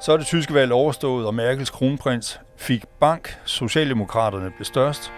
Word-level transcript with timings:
Så 0.00 0.12
er 0.12 0.16
det 0.16 0.26
tyske 0.26 0.54
valg 0.54 0.72
overstået, 0.72 1.26
og 1.26 1.34
Merkels 1.34 1.70
kronprins 1.70 2.40
fik 2.56 2.84
bank. 3.00 3.38
Socialdemokraterne 3.44 4.50
blev 4.50 4.64
størst. 4.64 5.12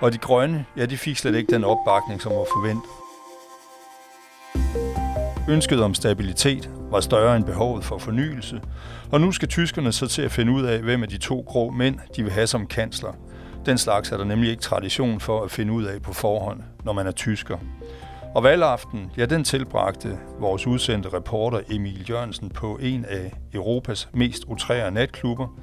Og 0.00 0.12
de 0.12 0.18
grønne, 0.18 0.66
ja, 0.76 0.86
de 0.86 0.96
fik 0.96 1.16
slet 1.16 1.34
ikke 1.34 1.54
den 1.54 1.64
opbakning, 1.64 2.22
som 2.22 2.32
var 2.32 2.46
forventet. 2.54 2.90
Ønsket 5.48 5.82
om 5.82 5.94
stabilitet 5.94 6.70
var 6.90 7.00
større 7.00 7.36
end 7.36 7.44
behovet 7.44 7.84
for 7.84 7.98
fornyelse, 7.98 8.60
og 9.12 9.20
nu 9.20 9.32
skal 9.32 9.48
tyskerne 9.48 9.92
så 9.92 10.06
til 10.06 10.22
at 10.22 10.32
finde 10.32 10.52
ud 10.52 10.62
af, 10.62 10.78
hvem 10.78 11.02
af 11.02 11.08
de 11.08 11.18
to 11.18 11.44
grå 11.46 11.70
mænd, 11.70 11.98
de 12.16 12.22
vil 12.22 12.32
have 12.32 12.46
som 12.46 12.66
kansler. 12.66 13.12
Den 13.66 13.78
slags 13.78 14.10
er 14.10 14.16
der 14.16 14.24
nemlig 14.24 14.50
ikke 14.50 14.62
tradition 14.62 15.20
for 15.20 15.44
at 15.44 15.50
finde 15.50 15.72
ud 15.72 15.84
af 15.84 16.02
på 16.02 16.12
forhånd, 16.12 16.60
når 16.84 16.92
man 16.92 17.06
er 17.06 17.12
tysker. 17.12 17.58
Og 18.34 18.42
valgaften, 18.42 19.12
ja, 19.16 19.26
den 19.26 19.44
tilbragte 19.44 20.18
vores 20.38 20.66
udsendte 20.66 21.08
reporter 21.08 21.60
Emil 21.70 22.10
Jørgensen 22.10 22.50
på 22.50 22.78
en 22.82 23.04
af 23.04 23.32
Europas 23.52 24.08
mest 24.14 24.44
utrære 24.44 24.90
natklubber. 24.90 25.60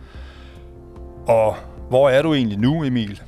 Og 1.27 1.55
hvor 1.89 2.09
er 2.09 2.21
du 2.21 2.33
egentlig 2.33 2.57
nu, 2.57 2.83
Emil? 2.83 3.21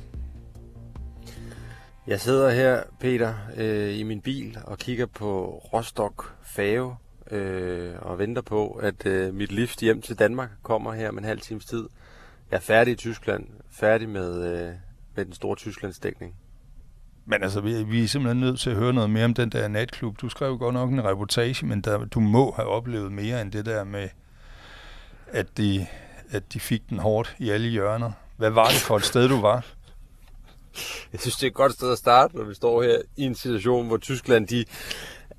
Jeg 2.06 2.20
sidder 2.20 2.50
her, 2.50 2.82
Peter, 3.00 3.34
øh, 3.56 3.98
i 3.98 4.02
min 4.02 4.20
bil 4.20 4.58
og 4.64 4.78
kigger 4.78 5.06
på 5.06 5.60
Rostock 5.72 6.34
Fave 6.42 6.96
øh, 7.30 7.94
og 7.98 8.18
venter 8.18 8.42
på, 8.42 8.70
at 8.70 9.06
øh, 9.06 9.34
mit 9.34 9.52
lift 9.52 9.80
hjem 9.80 10.02
til 10.02 10.18
Danmark 10.18 10.50
kommer 10.62 10.92
her 10.92 11.08
om 11.08 11.18
en 11.18 11.24
halv 11.24 11.40
times 11.40 11.64
tid. 11.64 11.88
Jeg 12.50 12.56
er 12.56 12.60
færdig 12.60 12.92
i 12.92 12.96
Tyskland, 12.96 13.46
færdig 13.70 14.08
med, 14.08 14.44
øh, 14.44 14.74
med 15.16 15.24
den 15.24 15.32
store 15.32 15.56
Tysklandsdækning. 15.56 16.34
Men 17.26 17.42
altså, 17.42 17.60
vi, 17.60 17.82
vi 17.82 18.04
er 18.04 18.08
simpelthen 18.08 18.40
nødt 18.40 18.60
til 18.60 18.70
at 18.70 18.76
høre 18.76 18.92
noget 18.92 19.10
mere 19.10 19.24
om 19.24 19.34
den 19.34 19.50
der 19.50 19.68
natklub. 19.68 20.20
Du 20.20 20.28
skrev 20.28 20.58
godt 20.58 20.74
nok 20.74 20.90
en 20.90 21.04
reportage, 21.04 21.66
men 21.66 21.80
der, 21.80 22.04
du 22.04 22.20
må 22.20 22.52
have 22.56 22.68
oplevet 22.68 23.12
mere 23.12 23.42
end 23.42 23.52
det 23.52 23.66
der 23.66 23.84
med, 23.84 24.08
at 25.28 25.46
de, 25.56 25.86
at 26.30 26.52
de 26.52 26.60
fik 26.60 26.82
den 26.90 26.98
hårdt 26.98 27.36
i 27.38 27.50
alle 27.50 27.68
hjørner. 27.68 28.12
Hvad 28.36 28.50
var 28.50 28.68
det 28.68 28.76
for 28.76 28.96
et 28.96 29.04
sted, 29.04 29.28
du 29.28 29.40
var? 29.40 29.66
Jeg 31.12 31.20
synes, 31.20 31.36
det 31.36 31.42
er 31.42 31.50
et 31.50 31.54
godt 31.54 31.72
sted 31.72 31.92
at 31.92 31.98
starte, 31.98 32.36
når 32.36 32.44
vi 32.44 32.54
står 32.54 32.82
her 32.82 32.98
i 33.16 33.22
en 33.22 33.34
situation, 33.34 33.86
hvor 33.86 33.96
Tyskland 33.96 34.46
de 34.46 34.64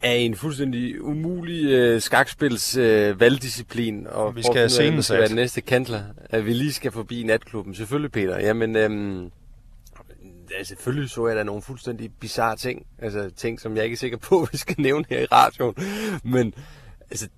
er 0.02 0.14
en 0.14 0.36
fuldstændig 0.36 1.04
umulig 1.04 1.66
øh, 1.66 2.02
skakspils 2.02 2.78
øh, 2.78 3.20
valgdisciplin. 3.20 4.08
Og 4.08 4.36
vi 4.36 4.44
skal 4.44 4.56
have 4.56 4.70
scenen 4.70 5.02
den 5.02 5.36
næste 5.36 5.62
kantler, 5.62 6.04
at 6.30 6.46
vi 6.46 6.54
lige 6.54 6.74
skal 6.74 6.92
forbi 6.92 7.24
natklubben. 7.24 7.76
Selvfølgelig, 7.76 8.12
Peter. 8.12 8.40
Jamen, 8.40 8.76
øhm, 8.76 9.32
ja, 10.58 10.64
selvfølgelig 10.64 11.10
så 11.10 11.28
jeg 11.28 11.36
da 11.36 11.44
nogle 11.44 11.62
fuldstændig 11.62 12.14
bizarre 12.20 12.56
ting. 12.56 12.86
Altså 13.00 13.30
ting, 13.30 13.60
som 13.60 13.76
jeg 13.76 13.84
ikke 13.84 13.94
er 13.94 13.98
sikker 13.98 14.18
på, 14.18 14.48
vi 14.52 14.58
skal 14.58 14.76
nævne 14.80 15.06
her 15.10 15.20
i 15.20 15.26
radioen. 15.26 15.76
Men 16.24 16.54
altså, 17.12 17.30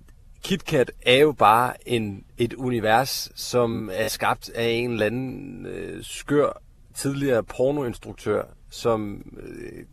KitKat 0.42 0.92
er 1.02 1.16
jo 1.16 1.32
bare 1.32 1.88
en, 1.88 2.24
et 2.38 2.54
univers, 2.54 3.30
som 3.34 3.90
er 3.92 4.08
skabt 4.08 4.48
af 4.48 4.68
en 4.68 4.90
eller 4.90 5.06
anden 5.06 5.66
øh, 5.66 6.04
skør 6.04 6.62
tidligere 6.94 7.44
pornoinstruktør, 7.44 8.42
som 8.70 9.22
øh, 9.42 9.84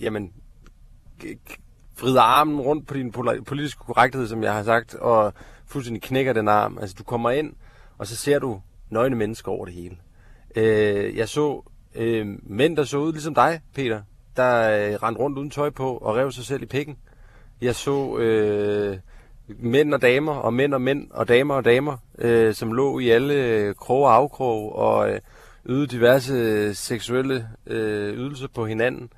jamen, 0.00 0.32
vrider 2.00 2.22
armen 2.22 2.60
rundt 2.60 2.86
på 2.86 2.94
din 2.94 3.12
politiske 3.46 3.80
korrekthed, 3.84 4.28
som 4.28 4.42
jeg 4.42 4.52
har 4.52 4.62
sagt, 4.62 4.94
og 4.94 5.32
fuldstændig 5.66 6.02
knækker 6.02 6.32
den 6.32 6.48
arm. 6.48 6.78
Altså, 6.80 6.96
du 6.98 7.04
kommer 7.04 7.30
ind, 7.30 7.52
og 7.98 8.06
så 8.06 8.16
ser 8.16 8.38
du 8.38 8.60
nøgne 8.90 9.16
mennesker 9.16 9.52
over 9.52 9.64
det 9.64 9.74
hele. 9.74 9.96
Øh, 10.56 11.16
jeg 11.16 11.28
så 11.28 11.62
øh, 11.94 12.26
mænd, 12.42 12.76
der 12.76 12.84
så 12.84 12.98
ud 12.98 13.12
ligesom 13.12 13.34
dig, 13.34 13.60
Peter, 13.74 14.02
der 14.36 14.70
øh, 14.70 14.94
rendte 15.02 15.20
rundt 15.20 15.38
uden 15.38 15.50
tøj 15.50 15.70
på 15.70 15.96
og 15.96 16.16
rev 16.16 16.30
sig 16.30 16.44
selv 16.44 16.62
i 16.62 16.66
pikken. 16.66 16.96
Jeg 17.60 17.74
så 17.74 18.18
øh, 18.18 18.98
mænd 19.48 19.94
og 19.94 20.02
damer, 20.02 20.32
og 20.32 20.54
mænd 20.54 20.74
og 20.74 20.80
mænd, 20.80 21.10
og 21.10 21.28
damer 21.28 21.54
og 21.54 21.64
damer, 21.64 21.96
øh, 22.18 22.54
som 22.54 22.72
lå 22.72 22.98
i 22.98 23.10
alle 23.10 23.34
øh, 23.34 23.74
og 23.78 24.14
afkrog, 24.14 24.76
og 24.76 25.10
øh, 25.10 25.20
ydede 25.66 25.86
diverse 25.86 26.34
øh, 26.34 26.74
seksuelle 26.74 27.48
øh, 27.66 28.14
ydelser 28.14 28.48
på 28.54 28.66
hinanden. 28.66 29.10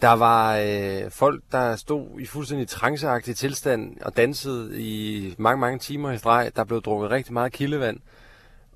Der 0.00 0.12
var 0.12 0.58
øh, 0.58 1.10
folk, 1.10 1.42
der 1.52 1.76
stod 1.76 2.20
i 2.20 2.26
fuldstændig 2.26 2.68
tranceagtig 2.68 3.36
tilstand 3.36 3.96
og 4.00 4.16
dansede 4.16 4.82
i 4.82 5.34
mange, 5.38 5.60
mange 5.60 5.78
timer 5.78 6.12
i 6.12 6.18
streg. 6.18 6.50
Der 6.56 6.64
blev 6.64 6.82
drukket 6.82 7.10
rigtig 7.10 7.32
meget 7.32 7.52
kildevand. 7.52 8.00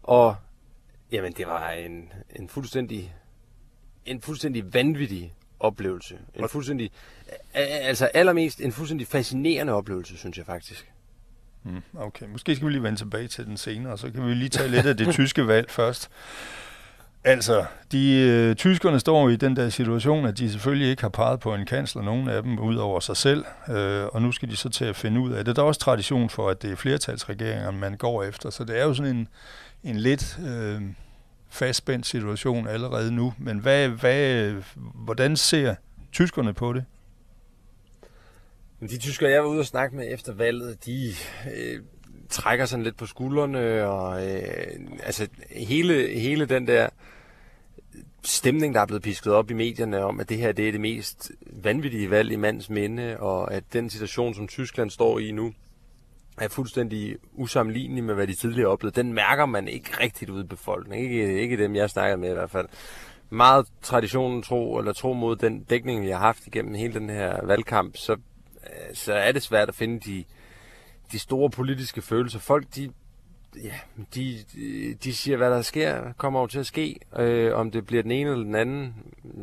Og 0.03 0.37
jamen, 1.17 1.33
det 1.33 1.47
var 1.47 1.71
en, 1.71 2.13
en 2.37 2.49
fuldstændig 2.49 3.15
en 4.07 4.21
fuldstændig 4.21 4.75
vanvittig 4.75 5.35
oplevelse. 5.61 6.19
En 6.35 6.49
fuldstændig, 6.49 6.91
altså 7.55 8.07
allermest 8.07 8.61
en 8.61 8.73
fuldstændig 8.73 9.07
fascinerende 9.07 9.73
oplevelse, 9.73 10.17
synes 10.17 10.39
jeg 10.39 10.47
faktisk. 10.47 10.93
Mm, 11.63 11.83
okay, 11.95 12.27
måske 12.27 12.57
skal 12.57 12.67
vi 12.67 12.73
lige 12.73 12.83
vende 12.83 12.99
tilbage 12.99 13.29
til 13.29 13.47
den 13.47 13.57
senere, 13.57 13.99
så 13.99 14.11
kan 14.11 14.27
vi 14.27 14.35
lige 14.35 14.49
tage 14.49 14.69
lidt 14.69 14.87
af 14.87 14.97
det 14.97 15.13
tyske 15.19 15.47
valg 15.47 15.71
først. 15.71 16.11
Altså, 17.25 17.65
de 17.93 18.13
øh, 18.13 18.57
tyskerne 18.57 19.01
står 19.01 19.29
i 19.29 19.37
den 19.37 19.57
der 19.57 19.69
situation, 19.69 20.27
at 20.27 20.39
de 20.39 20.51
selvfølgelig 20.51 20.91
ikke 20.91 21.03
har 21.03 21.09
peget 21.09 21.41
på 21.41 21.55
en 21.55 21.67
kansler, 21.67 22.03
nogen 22.03 22.29
af 22.29 22.43
dem, 22.43 22.59
ud 22.59 22.77
over 22.77 23.01
sig 23.01 23.17
selv, 23.17 23.45
øh, 23.69 24.05
og 24.05 24.23
nu 24.23 24.33
skal 24.33 24.51
de 24.51 24.57
så 24.57 24.69
til 24.69 24.85
at 24.85 24.97
finde 24.97 25.21
ud 25.21 25.33
af 25.33 25.45
det. 25.45 25.57
Der 25.57 25.63
er 25.63 25.67
også 25.67 25.81
tradition 25.81 26.31
for, 26.31 26.49
at 26.49 26.63
det 26.63 26.73
er 26.73 26.77
flertalsregeringer, 26.77 27.71
man 27.71 27.97
går 27.97 28.23
efter, 28.23 28.51
så 28.51 28.65
det 28.65 28.81
er 28.81 28.85
jo 28.85 28.95
sådan 28.95 29.17
en, 29.17 29.29
en 29.85 29.97
lidt 29.97 30.39
øh, 30.47 30.83
fastspændt 31.49 32.07
situation 32.07 32.69
allerede 32.69 33.13
nu. 33.13 33.35
Men 33.39 33.59
hvad, 33.59 33.89
hvad, 33.89 34.55
hvordan 34.77 35.37
ser 35.37 35.75
tyskerne 36.13 36.55
på 36.55 36.73
det? 36.73 36.85
De 38.81 38.99
tyskere, 38.99 39.31
jeg 39.31 39.43
var 39.43 39.49
ude 39.49 39.61
og 39.61 39.67
snakke 39.67 39.97
med 39.97 40.13
efter 40.13 40.33
valget, 40.33 40.85
de 40.85 41.13
øh, 41.57 41.81
trækker 42.29 42.67
sådan 42.67 42.83
lidt 42.83 42.97
på 42.97 43.07
skuldrene, 43.07 43.87
og 43.87 44.27
øh, 44.27 44.43
altså 45.03 45.29
hele, 45.51 46.19
hele 46.21 46.47
den 46.47 46.67
der 46.67 46.89
stemning, 48.25 48.75
der 48.75 48.81
er 48.81 48.87
blevet 48.87 49.03
pisket 49.03 49.33
op 49.33 49.51
i 49.51 49.55
medierne 49.55 50.05
om, 50.05 50.21
at 50.21 50.29
det 50.29 50.39
her 50.39 50.53
det 50.53 50.69
er 50.69 50.73
det 50.73 50.81
mest 50.81 51.31
vanvittige 51.41 52.11
valg 52.11 52.33
i 52.33 52.37
mands 52.37 52.71
minde, 52.71 53.17
og 53.21 53.55
at 53.55 53.65
den 53.73 53.91
situation, 53.91 54.35
som 54.35 54.49
Tyskland 54.49 54.91
står 54.91 55.19
i 55.19 55.31
nu, 55.31 55.53
er 56.39 56.49
fuldstændig 56.49 57.17
usammenlignelig 57.33 58.05
med, 58.05 58.15
hvad 58.15 58.27
de 58.27 58.35
tidligere 58.35 58.69
oplevede. 58.69 59.03
Den 59.03 59.13
mærker 59.13 59.47
man 59.47 59.69
ikke 59.69 59.91
rigtigt 60.01 60.31
ude 60.31 60.45
i 60.45 60.47
befolkningen. 60.47 61.11
Ikke, 61.11 61.41
ikke 61.41 61.57
dem, 61.57 61.77
jeg 61.77 61.91
snakker 61.91 62.17
med 62.17 62.31
i 62.31 62.35
hvert 62.35 62.51
fald. 62.51 62.69
Meget 63.31 63.67
traditionen 63.83 64.43
tro, 64.43 64.79
eller 64.79 64.93
tro 64.93 65.13
mod 65.13 65.37
den 65.37 65.63
dækning, 65.63 66.03
vi 66.03 66.11
har 66.11 66.19
haft 66.19 66.47
igennem 66.47 66.75
hele 66.75 66.95
den 66.95 67.11
her 67.11 67.47
valgkamp, 67.47 67.97
så, 67.97 68.13
øh, 68.13 68.95
så 68.95 69.13
er 69.13 69.33
det 69.33 69.43
svært 69.43 69.69
at 69.69 69.75
finde 69.75 70.01
de, 70.01 70.25
de 71.13 71.19
store 71.19 71.51
politiske 71.51 72.03
følelser. 72.03 72.39
Folk, 72.39 72.67
de 72.75 72.93
ja, 73.65 73.75
de, 74.15 74.45
de 75.05 75.15
siger, 75.15 75.37
hvad 75.37 75.51
der 75.51 75.63
sker, 75.63 76.13
kommer 76.13 76.41
jo 76.41 76.47
til 76.47 76.59
at 76.59 76.67
ske. 76.67 77.01
Øh, 77.19 77.55
om 77.55 77.71
det 77.71 77.87
bliver 77.87 78.03
den 78.03 78.11
ene 78.11 78.31
eller 78.31 78.45
den 78.45 78.55
anden, 78.55 78.95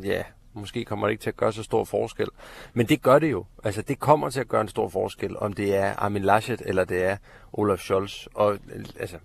ja, 0.04 0.24
måske 0.54 0.86
kommer 0.86 1.08
det 1.08 1.12
ikke 1.12 1.22
til 1.22 1.30
at 1.30 1.38
gøre 1.38 1.54
så 1.54 1.64
stor 1.64 1.84
forskel. 1.84 2.28
Men 2.74 2.86
det 2.86 3.02
gør 3.02 3.20
det 3.20 3.32
jo. 3.32 3.46
Altså, 3.64 3.82
det 3.82 4.00
kommer 4.00 4.30
til 4.30 4.40
at 4.40 4.48
gøre 4.48 4.62
en 4.62 4.68
stor 4.68 4.90
forskel, 4.90 5.38
om 5.38 5.54
det 5.54 5.76
er 5.76 5.96
Armin 5.96 6.22
Laschet 6.22 6.62
eller 6.66 6.86
det 6.86 7.04
er 7.04 7.18
Olaf 7.54 7.80
Scholz. 7.80 8.26
Og 8.34 8.58
altså, 9.00 9.18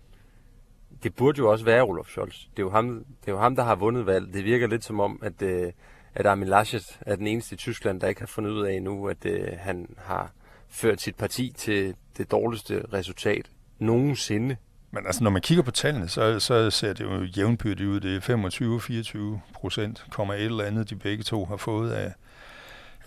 det 1.02 1.14
burde 1.14 1.38
jo 1.38 1.50
også 1.50 1.64
være 1.64 1.82
Olaf 1.82 2.06
Scholz. 2.06 2.40
Det 2.40 2.58
er 2.58 2.62
jo 2.62 2.70
ham, 2.70 3.04
det 3.20 3.28
er 3.28 3.32
jo 3.32 3.38
ham 3.38 3.56
der 3.56 3.62
har 3.62 3.74
vundet 3.74 4.06
valget. 4.06 4.34
Det 4.34 4.44
virker 4.44 4.66
lidt 4.66 4.84
som 4.84 5.00
om, 5.00 5.18
at, 5.22 5.42
øh, 5.42 5.72
at 6.14 6.26
Armin 6.26 6.48
Laschet 6.48 6.98
er 7.00 7.16
den 7.16 7.26
eneste 7.26 7.54
i 7.54 7.56
Tyskland, 7.56 8.00
der 8.00 8.08
ikke 8.08 8.20
har 8.20 8.26
fundet 8.26 8.50
ud 8.50 8.62
af 8.62 8.72
endnu, 8.72 9.08
at 9.08 9.26
øh, 9.26 9.48
han 9.58 9.94
har 9.98 10.32
ført 10.68 11.00
sit 11.00 11.16
parti 11.16 11.52
til 11.56 11.94
det 12.16 12.30
dårligste 12.30 12.84
resultat 12.92 13.50
nogensinde 13.78 14.56
men 14.90 15.06
altså, 15.06 15.24
når 15.24 15.30
man 15.30 15.42
kigger 15.42 15.62
på 15.62 15.70
tallene, 15.70 16.08
så, 16.08 16.40
så 16.40 16.70
ser 16.70 16.92
det 16.92 17.04
jo 17.04 17.24
jævnbyrdigt 17.24 17.88
ud. 17.88 18.00
Det 18.00 18.28
er 18.28 19.36
25-24 19.40 19.52
procent, 19.54 20.04
kommer 20.10 20.34
et 20.34 20.44
eller 20.44 20.64
andet, 20.64 20.90
de 20.90 20.96
begge 20.96 21.24
to 21.24 21.44
har 21.44 21.56
fået 21.56 21.90
af, 21.90 22.12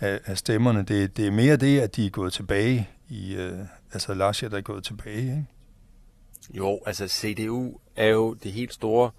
af, 0.00 0.20
af 0.24 0.38
stemmerne. 0.38 0.82
Det, 0.82 1.16
det 1.16 1.26
er 1.26 1.30
mere 1.30 1.56
det, 1.56 1.80
at 1.80 1.96
de 1.96 2.06
er 2.06 2.10
gået 2.10 2.32
tilbage 2.32 2.88
i, 3.08 3.34
øh, 3.34 3.58
altså 3.92 4.14
Laschet 4.14 4.50
der 4.50 4.56
er 4.56 4.62
gået 4.62 4.84
tilbage, 4.84 5.22
ikke? 5.22 5.46
Jo, 6.54 6.80
altså 6.86 7.08
CDU 7.08 7.78
er 7.96 8.06
jo 8.06 8.34
det 8.34 8.52
helt 8.52 8.72
store 8.72 9.10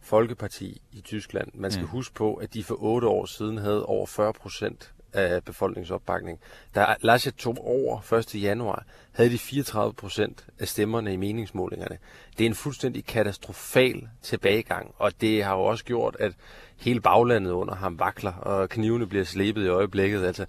folkeparti 0.00 0.82
i 0.92 1.00
Tyskland. 1.00 1.48
Man 1.54 1.70
skal 1.70 1.82
mm. 1.82 1.88
huske 1.88 2.14
på, 2.14 2.34
at 2.34 2.54
de 2.54 2.64
for 2.64 2.76
otte 2.82 3.06
år 3.06 3.26
siden 3.26 3.58
havde 3.58 3.86
over 3.86 4.06
40 4.06 4.32
procent 4.32 4.92
af 5.12 5.44
befolkningsopbakning. 5.44 6.40
Da 6.74 6.94
Laschet 7.00 7.34
tog 7.34 7.56
over 7.66 8.12
1. 8.12 8.42
januar, 8.42 8.84
havde 9.12 9.30
de 9.30 9.38
34 9.38 9.92
procent 9.94 10.44
af 10.58 10.68
stemmerne 10.68 11.12
i 11.12 11.16
meningsmålingerne. 11.16 11.98
Det 12.38 12.44
er 12.44 12.48
en 12.48 12.54
fuldstændig 12.54 13.06
katastrofal 13.06 14.08
tilbagegang, 14.22 14.94
og 14.98 15.12
det 15.20 15.44
har 15.44 15.54
jo 15.54 15.62
også 15.62 15.84
gjort, 15.84 16.16
at 16.20 16.32
hele 16.80 17.00
baglandet 17.00 17.50
under 17.50 17.74
ham 17.74 17.98
vakler, 17.98 18.32
og 18.32 18.68
knivene 18.68 19.06
bliver 19.06 19.24
slebet 19.24 19.64
i 19.64 19.68
øjeblikket. 19.68 20.24
Altså, 20.24 20.46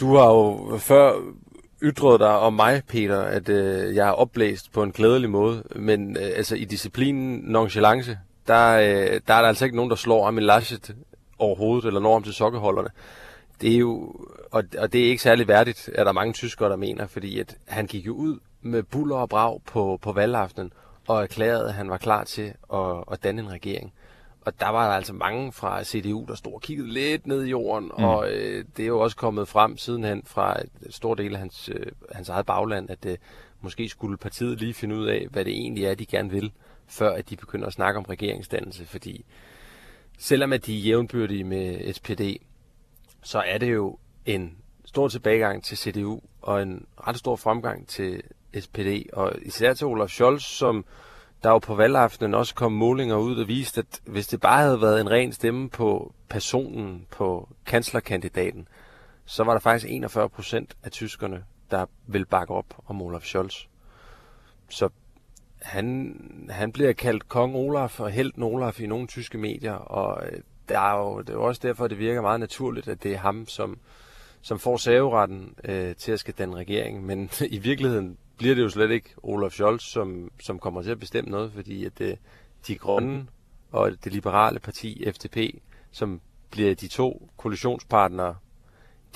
du 0.00 0.16
har 0.16 0.26
jo 0.26 0.78
før 0.78 1.20
ytret 1.82 2.20
dig 2.20 2.38
om 2.38 2.52
mig, 2.52 2.82
Peter, 2.88 3.20
at 3.20 3.48
øh, 3.48 3.94
jeg 3.94 4.08
er 4.08 4.12
opblæst 4.12 4.72
på 4.72 4.82
en 4.82 4.92
glædelig 4.92 5.30
måde, 5.30 5.62
men 5.76 6.16
øh, 6.16 6.30
altså 6.36 6.56
i 6.56 6.64
disciplinen 6.64 7.38
nonchalance, 7.44 8.18
der, 8.46 8.76
øh, 8.76 9.20
der 9.26 9.34
er 9.34 9.40
der 9.40 9.48
altså 9.48 9.64
ikke 9.64 9.76
nogen, 9.76 9.90
der 9.90 9.96
slår 9.96 10.26
Amin 10.26 10.44
Laschet 10.44 10.94
overhovedet, 11.38 11.84
eller 11.84 12.00
når 12.00 12.12
ham 12.12 12.22
til 12.22 12.34
sokkeholderne 12.34 12.88
det 13.60 13.74
er 13.74 13.78
jo, 13.78 14.14
og, 14.50 14.64
og 14.78 14.92
det 14.92 15.04
er 15.04 15.10
ikke 15.10 15.22
særlig 15.22 15.48
værdigt, 15.48 15.88
at 15.88 15.98
der 15.98 16.08
er 16.08 16.12
mange 16.12 16.32
tyskere, 16.32 16.68
der 16.68 16.76
mener, 16.76 17.06
fordi 17.06 17.38
at 17.38 17.56
han 17.68 17.86
gik 17.86 18.06
jo 18.06 18.14
ud 18.14 18.38
med 18.62 18.82
buller 18.82 19.16
og 19.16 19.28
brag 19.28 19.60
på, 19.66 19.98
på 20.02 20.12
valgaftenen, 20.12 20.72
og 21.08 21.22
erklærede, 21.22 21.68
at 21.68 21.74
han 21.74 21.90
var 21.90 21.96
klar 21.96 22.24
til 22.24 22.54
at, 22.72 23.04
at 23.12 23.22
danne 23.22 23.42
en 23.42 23.50
regering. 23.50 23.92
Og 24.40 24.60
der 24.60 24.68
var 24.68 24.88
der 24.88 24.94
altså 24.94 25.12
mange 25.12 25.52
fra 25.52 25.84
CDU, 25.84 26.24
der 26.28 26.34
stod 26.34 26.52
og 26.52 26.60
kiggede 26.60 26.92
lidt 26.92 27.26
ned 27.26 27.44
i 27.44 27.50
jorden, 27.50 27.90
mm. 27.98 28.04
og 28.04 28.30
øh, 28.32 28.64
det 28.76 28.82
er 28.82 28.86
jo 28.86 29.00
også 29.00 29.16
kommet 29.16 29.48
frem 29.48 29.76
sidenhen 29.76 30.22
fra 30.26 30.60
et 30.60 30.94
stor 30.94 31.14
del 31.14 31.32
af 31.32 31.38
hans, 31.38 31.70
øh, 31.74 31.86
hans 32.12 32.28
eget 32.28 32.46
bagland, 32.46 32.90
at 32.90 33.06
øh, 33.06 33.18
måske 33.60 33.88
skulle 33.88 34.16
partiet 34.16 34.60
lige 34.60 34.74
finde 34.74 34.94
ud 34.94 35.06
af, 35.06 35.26
hvad 35.30 35.44
det 35.44 35.52
egentlig 35.52 35.84
er, 35.84 35.94
de 35.94 36.06
gerne 36.06 36.30
vil, 36.30 36.52
før 36.86 37.10
at 37.10 37.30
de 37.30 37.36
begynder 37.36 37.66
at 37.66 37.72
snakke 37.72 37.98
om 37.98 38.04
regeringsdannelse, 38.04 38.86
fordi 38.86 39.24
selvom 40.18 40.52
at 40.52 40.66
de 40.66 40.78
er 40.78 40.82
jævnbyrdige 40.82 41.44
med 41.44 41.92
SPD, 41.92 42.20
så 43.22 43.38
er 43.46 43.58
det 43.58 43.72
jo 43.72 43.98
en 44.26 44.56
stor 44.84 45.08
tilbagegang 45.08 45.64
til 45.64 45.76
CDU 45.76 46.20
og 46.42 46.62
en 46.62 46.86
ret 47.06 47.16
stor 47.16 47.36
fremgang 47.36 47.88
til 47.88 48.22
SPD, 48.60 49.12
og 49.12 49.32
især 49.42 49.74
til 49.74 49.86
Olaf 49.86 50.08
Scholz, 50.08 50.42
som 50.44 50.84
der 51.42 51.50
jo 51.50 51.58
på 51.58 51.74
valgaftenen 51.74 52.34
også 52.34 52.54
kom 52.54 52.72
målinger 52.72 53.16
ud, 53.16 53.36
der 53.36 53.44
viste, 53.44 53.78
at 53.80 54.00
hvis 54.04 54.26
det 54.26 54.40
bare 54.40 54.62
havde 54.62 54.80
været 54.80 55.00
en 55.00 55.10
ren 55.10 55.32
stemme 55.32 55.70
på 55.70 56.14
personen, 56.28 57.06
på 57.10 57.48
kanslerkandidaten, 57.66 58.68
så 59.24 59.44
var 59.44 59.52
der 59.52 59.60
faktisk 59.60 59.86
41 59.90 60.28
procent 60.28 60.76
af 60.82 60.90
tyskerne, 60.90 61.44
der 61.70 61.86
vil 62.06 62.26
bakke 62.26 62.54
op 62.54 62.82
om 62.86 63.02
Olaf 63.02 63.22
Scholz. 63.22 63.56
Så 64.68 64.88
han, 65.62 66.16
han 66.50 66.72
bliver 66.72 66.92
kaldt 66.92 67.28
kong 67.28 67.56
Olaf 67.56 68.00
og 68.00 68.10
helten 68.10 68.42
Olaf 68.42 68.80
i 68.80 68.86
nogle 68.86 69.06
tyske 69.06 69.38
medier, 69.38 69.72
og 69.72 70.26
øh, 70.26 70.40
der 70.68 70.80
er 70.80 70.98
jo, 70.98 71.20
det 71.20 71.28
er 71.28 71.34
jo 71.34 71.44
også 71.44 71.60
derfor, 71.64 71.88
det 71.88 71.98
virker 71.98 72.20
meget 72.20 72.40
naturligt, 72.40 72.88
at 72.88 73.02
det 73.02 73.12
er 73.12 73.18
ham, 73.18 73.46
som, 73.46 73.78
som 74.42 74.58
får 74.58 74.76
saveretten 74.76 75.54
øh, 75.64 75.96
til 75.96 76.12
at 76.12 76.20
skal 76.20 76.34
danne 76.38 76.56
regering. 76.56 77.06
Men 77.06 77.30
i 77.56 77.58
virkeligheden 77.58 78.18
bliver 78.38 78.54
det 78.54 78.62
jo 78.62 78.68
slet 78.68 78.90
ikke 78.90 79.14
Olaf 79.22 79.50
Scholz, 79.50 79.82
som, 79.82 80.30
som 80.40 80.58
kommer 80.58 80.82
til 80.82 80.90
at 80.90 81.00
bestemme 81.00 81.30
noget, 81.30 81.52
fordi 81.52 81.84
at 81.84 81.98
det, 81.98 82.18
de 82.66 82.78
grønne 82.78 83.26
og 83.72 84.04
det 84.04 84.12
liberale 84.12 84.58
parti, 84.58 85.04
FDP, 85.12 85.62
som 85.90 86.20
bliver 86.50 86.74
de 86.74 86.88
to 86.88 87.28
koalitionspartnere, 87.36 88.36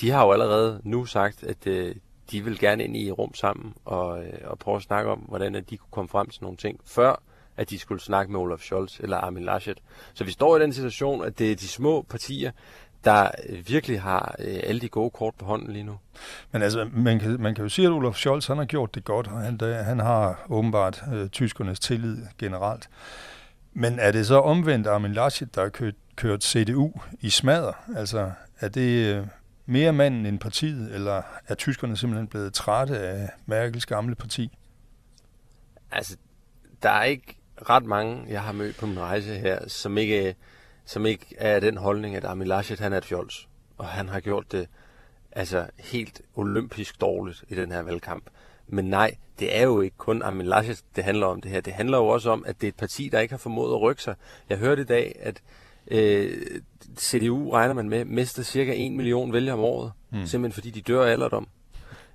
de 0.00 0.10
har 0.10 0.24
jo 0.24 0.32
allerede 0.32 0.80
nu 0.84 1.04
sagt, 1.04 1.44
at 1.44 1.66
øh, 1.66 1.94
de 2.30 2.44
vil 2.44 2.58
gerne 2.58 2.84
ind 2.84 2.96
i 2.96 3.10
rum 3.10 3.34
sammen 3.34 3.74
og, 3.84 4.24
øh, 4.24 4.38
og 4.44 4.58
prøve 4.58 4.76
at 4.76 4.82
snakke 4.82 5.10
om, 5.10 5.18
hvordan 5.18 5.54
at 5.54 5.70
de 5.70 5.76
kunne 5.76 5.90
komme 5.90 6.08
frem 6.08 6.28
til 6.28 6.42
nogle 6.42 6.56
ting, 6.56 6.80
før 6.84 7.22
at 7.56 7.70
de 7.70 7.78
skulle 7.78 8.02
snakke 8.02 8.32
med 8.32 8.40
Olaf 8.40 8.58
Scholz 8.58 9.00
eller 9.00 9.16
Armin 9.16 9.44
Laschet. 9.44 9.78
Så 10.14 10.24
vi 10.24 10.30
står 10.30 10.56
i 10.56 10.60
den 10.60 10.72
situation, 10.72 11.24
at 11.24 11.38
det 11.38 11.52
er 11.52 11.56
de 11.56 11.68
små 11.68 12.02
partier, 12.02 12.50
der 13.04 13.30
virkelig 13.66 14.00
har 14.00 14.34
øh, 14.38 14.60
alle 14.64 14.80
de 14.80 14.88
gode 14.88 15.10
kort 15.10 15.34
på 15.38 15.44
hånden 15.44 15.72
lige 15.72 15.82
nu. 15.82 15.98
Men 16.52 16.62
altså, 16.62 16.88
man 16.92 17.18
kan, 17.18 17.40
man 17.40 17.54
kan 17.54 17.64
jo 17.64 17.68
sige, 17.68 17.86
at 17.86 17.92
Olaf 17.92 18.14
Scholz 18.14 18.46
han 18.46 18.58
har 18.58 18.64
gjort 18.64 18.94
det 18.94 19.04
godt, 19.04 19.26
og 19.26 19.40
han, 19.40 19.60
han 19.60 19.98
har 19.98 20.46
åbenbart 20.48 21.04
øh, 21.12 21.28
tyskernes 21.28 21.80
tillid 21.80 22.18
generelt. 22.38 22.88
Men 23.72 23.98
er 23.98 24.12
det 24.12 24.26
så 24.26 24.40
omvendt 24.40 24.86
Armin 24.86 25.12
Laschet, 25.12 25.54
der 25.54 25.62
har 25.62 25.68
kørt, 25.68 25.94
kørt 26.16 26.44
CDU 26.44 26.92
i 27.20 27.30
smadder? 27.30 27.72
Altså, 27.96 28.32
er 28.60 28.68
det 28.68 29.16
øh, 29.16 29.26
mere 29.66 29.92
manden 29.92 30.26
end 30.26 30.38
partiet, 30.38 30.94
eller 30.94 31.22
er 31.48 31.54
tyskerne 31.54 31.96
simpelthen 31.96 32.28
blevet 32.28 32.54
trætte 32.54 32.98
af 32.98 33.28
Merkels 33.46 33.86
gamle 33.86 34.14
parti? 34.14 34.58
Altså, 35.92 36.16
der 36.82 36.90
er 36.90 37.04
ikke 37.04 37.38
ret 37.70 37.84
mange, 37.84 38.24
jeg 38.28 38.42
har 38.42 38.52
mødt 38.52 38.76
på 38.76 38.86
min 38.86 39.00
rejse 39.00 39.34
her, 39.34 39.68
som 39.68 39.98
ikke 39.98 40.34
som 40.86 41.06
ikke 41.06 41.26
er 41.38 41.60
den 41.60 41.76
holdning, 41.76 42.16
at 42.16 42.24
Armin 42.24 42.46
Laschet 42.46 42.80
han 42.80 42.92
er 42.92 42.98
et 42.98 43.04
fjols. 43.04 43.48
Og 43.78 43.86
han 43.86 44.08
har 44.08 44.20
gjort 44.20 44.52
det 44.52 44.68
altså 45.32 45.66
helt 45.78 46.20
olympisk 46.34 47.00
dårligt 47.00 47.44
i 47.48 47.54
den 47.54 47.72
her 47.72 47.82
valgkamp. 47.82 48.24
Men 48.68 48.84
nej, 48.84 49.16
det 49.38 49.56
er 49.56 49.62
jo 49.62 49.80
ikke 49.80 49.96
kun 49.96 50.22
Armin 50.22 50.46
Laschet, 50.46 50.82
det 50.96 51.04
handler 51.04 51.26
om 51.26 51.40
det 51.40 51.50
her. 51.50 51.60
Det 51.60 51.72
handler 51.72 51.98
jo 51.98 52.06
også 52.06 52.30
om, 52.30 52.44
at 52.46 52.60
det 52.60 52.66
er 52.66 52.68
et 52.68 52.76
parti, 52.76 53.08
der 53.12 53.20
ikke 53.20 53.32
har 53.32 53.38
formået 53.38 53.74
at 53.74 53.80
rykke 53.80 54.02
sig. 54.02 54.14
Jeg 54.48 54.58
hørte 54.58 54.82
i 54.82 54.84
dag, 54.84 55.18
at 55.20 55.42
øh, 55.90 56.60
CDU 56.98 57.50
regner 57.50 57.74
man 57.74 57.88
med, 57.88 58.04
mister 58.04 58.42
cirka 58.42 58.72
1 58.76 58.92
million 58.92 59.32
vælgere 59.32 59.54
om 59.54 59.60
året. 59.60 59.92
Mm. 60.12 60.26
Simpelthen 60.26 60.52
fordi 60.52 60.70
de 60.70 60.80
dør 60.80 61.04
af 61.04 61.10
alderdom. 61.10 61.48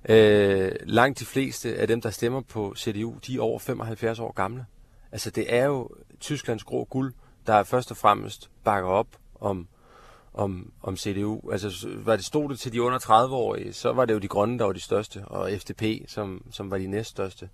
Øh, 0.08 0.72
langt 0.84 1.20
de 1.20 1.24
fleste 1.24 1.76
af 1.76 1.88
dem, 1.88 2.00
der 2.00 2.10
stemmer 2.10 2.40
på 2.40 2.74
CDU, 2.76 3.14
de 3.26 3.36
er 3.36 3.40
over 3.40 3.58
75 3.58 4.18
år 4.18 4.32
gamle. 4.32 4.66
Altså 5.12 5.30
det 5.30 5.54
er 5.54 5.64
jo 5.64 5.90
Tysklands 6.20 6.64
grå 6.64 6.84
guld, 6.84 7.14
der 7.46 7.62
først 7.62 7.90
og 7.90 7.96
fremmest 7.96 8.50
bakker 8.64 8.90
op 8.90 9.06
om, 9.34 9.68
om, 10.34 10.72
om 10.82 10.96
CDU. 10.96 11.50
Altså, 11.50 11.88
var 12.04 12.16
det 12.16 12.24
stod 12.24 12.48
det 12.48 12.58
til 12.58 12.72
de 12.72 12.82
under 12.82 12.98
30-årige, 12.98 13.72
så 13.72 13.92
var 13.92 14.04
det 14.04 14.14
jo 14.14 14.18
de 14.18 14.28
grønne, 14.28 14.58
der 14.58 14.64
var 14.64 14.72
de 14.72 14.80
største, 14.80 15.24
og 15.24 15.50
FDP, 15.58 15.82
som, 16.08 16.46
som 16.50 16.70
var 16.70 16.78
de 16.78 16.86
næststørste. 16.86 17.48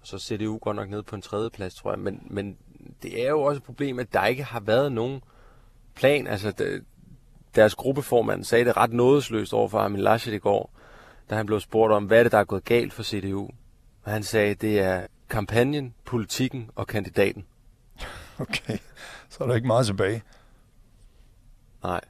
Og 0.00 0.06
så 0.06 0.18
CDU 0.18 0.58
går 0.58 0.72
nok 0.72 0.90
ned 0.90 1.02
på 1.02 1.16
en 1.16 1.22
tredje 1.22 1.50
plads, 1.50 1.74
tror 1.74 1.90
jeg. 1.90 1.98
Men, 1.98 2.26
men 2.30 2.56
det 3.02 3.24
er 3.24 3.30
jo 3.30 3.42
også 3.42 3.56
et 3.56 3.62
problem, 3.62 3.98
at 3.98 4.12
der 4.12 4.26
ikke 4.26 4.44
har 4.44 4.60
været 4.60 4.92
nogen 4.92 5.22
plan. 5.94 6.26
Altså, 6.26 6.80
deres 7.54 7.74
gruppeformand 7.74 8.44
sagde 8.44 8.64
det 8.64 8.76
ret 8.76 8.92
nådesløst 8.92 9.54
over 9.54 9.68
for 9.68 9.78
Armin 9.78 10.00
Laschet 10.00 10.34
i 10.34 10.38
går, 10.38 10.72
da 11.30 11.34
han 11.34 11.46
blev 11.46 11.60
spurgt 11.60 11.92
om, 11.92 12.04
hvad 12.04 12.18
er 12.18 12.22
det, 12.22 12.32
der 12.32 12.38
er 12.38 12.44
gået 12.44 12.64
galt 12.64 12.92
for 12.92 13.02
CDU. 13.02 13.48
Og 14.02 14.12
han 14.12 14.22
sagde, 14.22 14.54
det 14.54 14.80
er 14.80 15.06
kampagnen, 15.32 15.94
politikken 16.04 16.70
og 16.74 16.86
kandidaten. 16.86 17.44
Okay, 18.38 18.78
så 19.28 19.44
er 19.44 19.48
der 19.48 19.54
ikke 19.54 19.66
meget 19.66 19.86
tilbage. 19.86 20.22
Nej. 21.82 22.00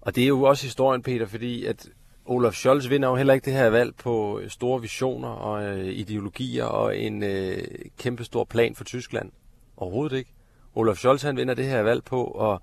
Og 0.00 0.14
det 0.14 0.24
er 0.24 0.28
jo 0.28 0.42
også 0.42 0.62
historien, 0.62 1.02
Peter, 1.02 1.26
fordi 1.26 1.64
at 1.64 1.88
Olaf 2.24 2.52
Scholz 2.52 2.88
vinder 2.88 3.08
jo 3.08 3.16
heller 3.16 3.34
ikke 3.34 3.44
det 3.44 3.52
her 3.52 3.70
valg 3.70 3.96
på 3.96 4.40
store 4.48 4.80
visioner 4.80 5.28
og 5.28 5.64
øh, 5.64 5.86
ideologier 5.86 6.64
og 6.64 6.98
en 6.98 7.22
øh, 7.22 7.58
kæmpe 7.98 8.24
stor 8.24 8.44
plan 8.44 8.74
for 8.74 8.84
Tyskland. 8.84 9.32
Overhovedet 9.76 10.16
ikke. 10.16 10.30
Olaf 10.74 10.96
Scholz 10.96 11.22
han 11.22 11.36
vinder 11.36 11.54
det 11.54 11.66
her 11.66 11.82
valg 11.82 12.04
på 12.04 12.52
at 12.52 12.58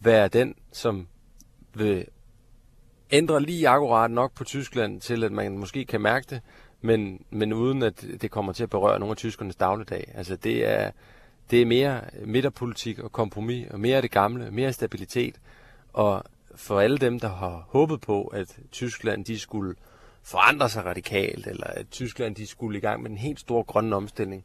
være 0.00 0.28
den, 0.28 0.54
som 0.72 1.08
vil 1.74 2.06
ændre 3.10 3.42
lige 3.42 3.68
akkurat 3.68 4.10
nok 4.10 4.34
på 4.34 4.44
Tyskland 4.44 5.00
til, 5.00 5.24
at 5.24 5.32
man 5.32 5.58
måske 5.58 5.84
kan 5.84 6.00
mærke 6.00 6.26
det, 6.30 6.40
men, 6.80 7.24
men 7.30 7.52
uden 7.52 7.82
at 7.82 8.06
det 8.20 8.30
kommer 8.30 8.52
til 8.52 8.62
at 8.62 8.70
berøre 8.70 8.98
nogle 8.98 9.10
af 9.10 9.16
tyskernes 9.16 9.56
dagligdag. 9.56 10.12
Altså 10.14 10.36
det 10.36 10.68
er, 10.68 10.90
det 11.50 11.62
er 11.62 11.66
mere 11.66 12.00
midterpolitik 12.24 12.98
og 12.98 13.12
kompromis, 13.12 13.66
og 13.70 13.80
mere 13.80 13.96
af 13.96 14.02
det 14.02 14.10
gamle, 14.10 14.50
mere 14.50 14.72
stabilitet. 14.72 15.34
Og 15.92 16.24
for 16.54 16.80
alle 16.80 16.98
dem, 16.98 17.20
der 17.20 17.28
har 17.28 17.66
håbet 17.68 18.00
på, 18.00 18.22
at 18.24 18.58
Tyskland 18.72 19.24
de 19.24 19.38
skulle 19.38 19.74
forandre 20.22 20.68
sig 20.68 20.84
radikalt, 20.84 21.46
eller 21.46 21.66
at 21.66 21.86
Tyskland 21.90 22.34
de 22.34 22.46
skulle 22.46 22.78
i 22.78 22.80
gang 22.80 23.02
med 23.02 23.10
en 23.10 23.18
helt 23.18 23.40
stor 23.40 23.62
grønne 23.62 23.96
omstilling, 23.96 24.44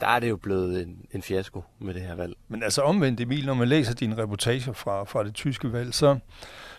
der 0.00 0.06
er 0.06 0.20
det 0.20 0.28
jo 0.28 0.36
blevet 0.36 0.82
en, 0.82 1.06
en 1.12 1.22
fiasko 1.22 1.64
med 1.78 1.94
det 1.94 2.02
her 2.02 2.14
valg. 2.14 2.34
Men 2.48 2.62
altså 2.62 2.82
omvendt, 2.82 3.20
Emil, 3.20 3.46
når 3.46 3.54
man 3.54 3.68
læser 3.68 3.94
dine 3.94 4.22
reportager 4.22 4.72
fra, 4.72 5.04
fra 5.04 5.24
det 5.24 5.34
tyske 5.34 5.72
valg, 5.72 5.94
så 5.94 6.18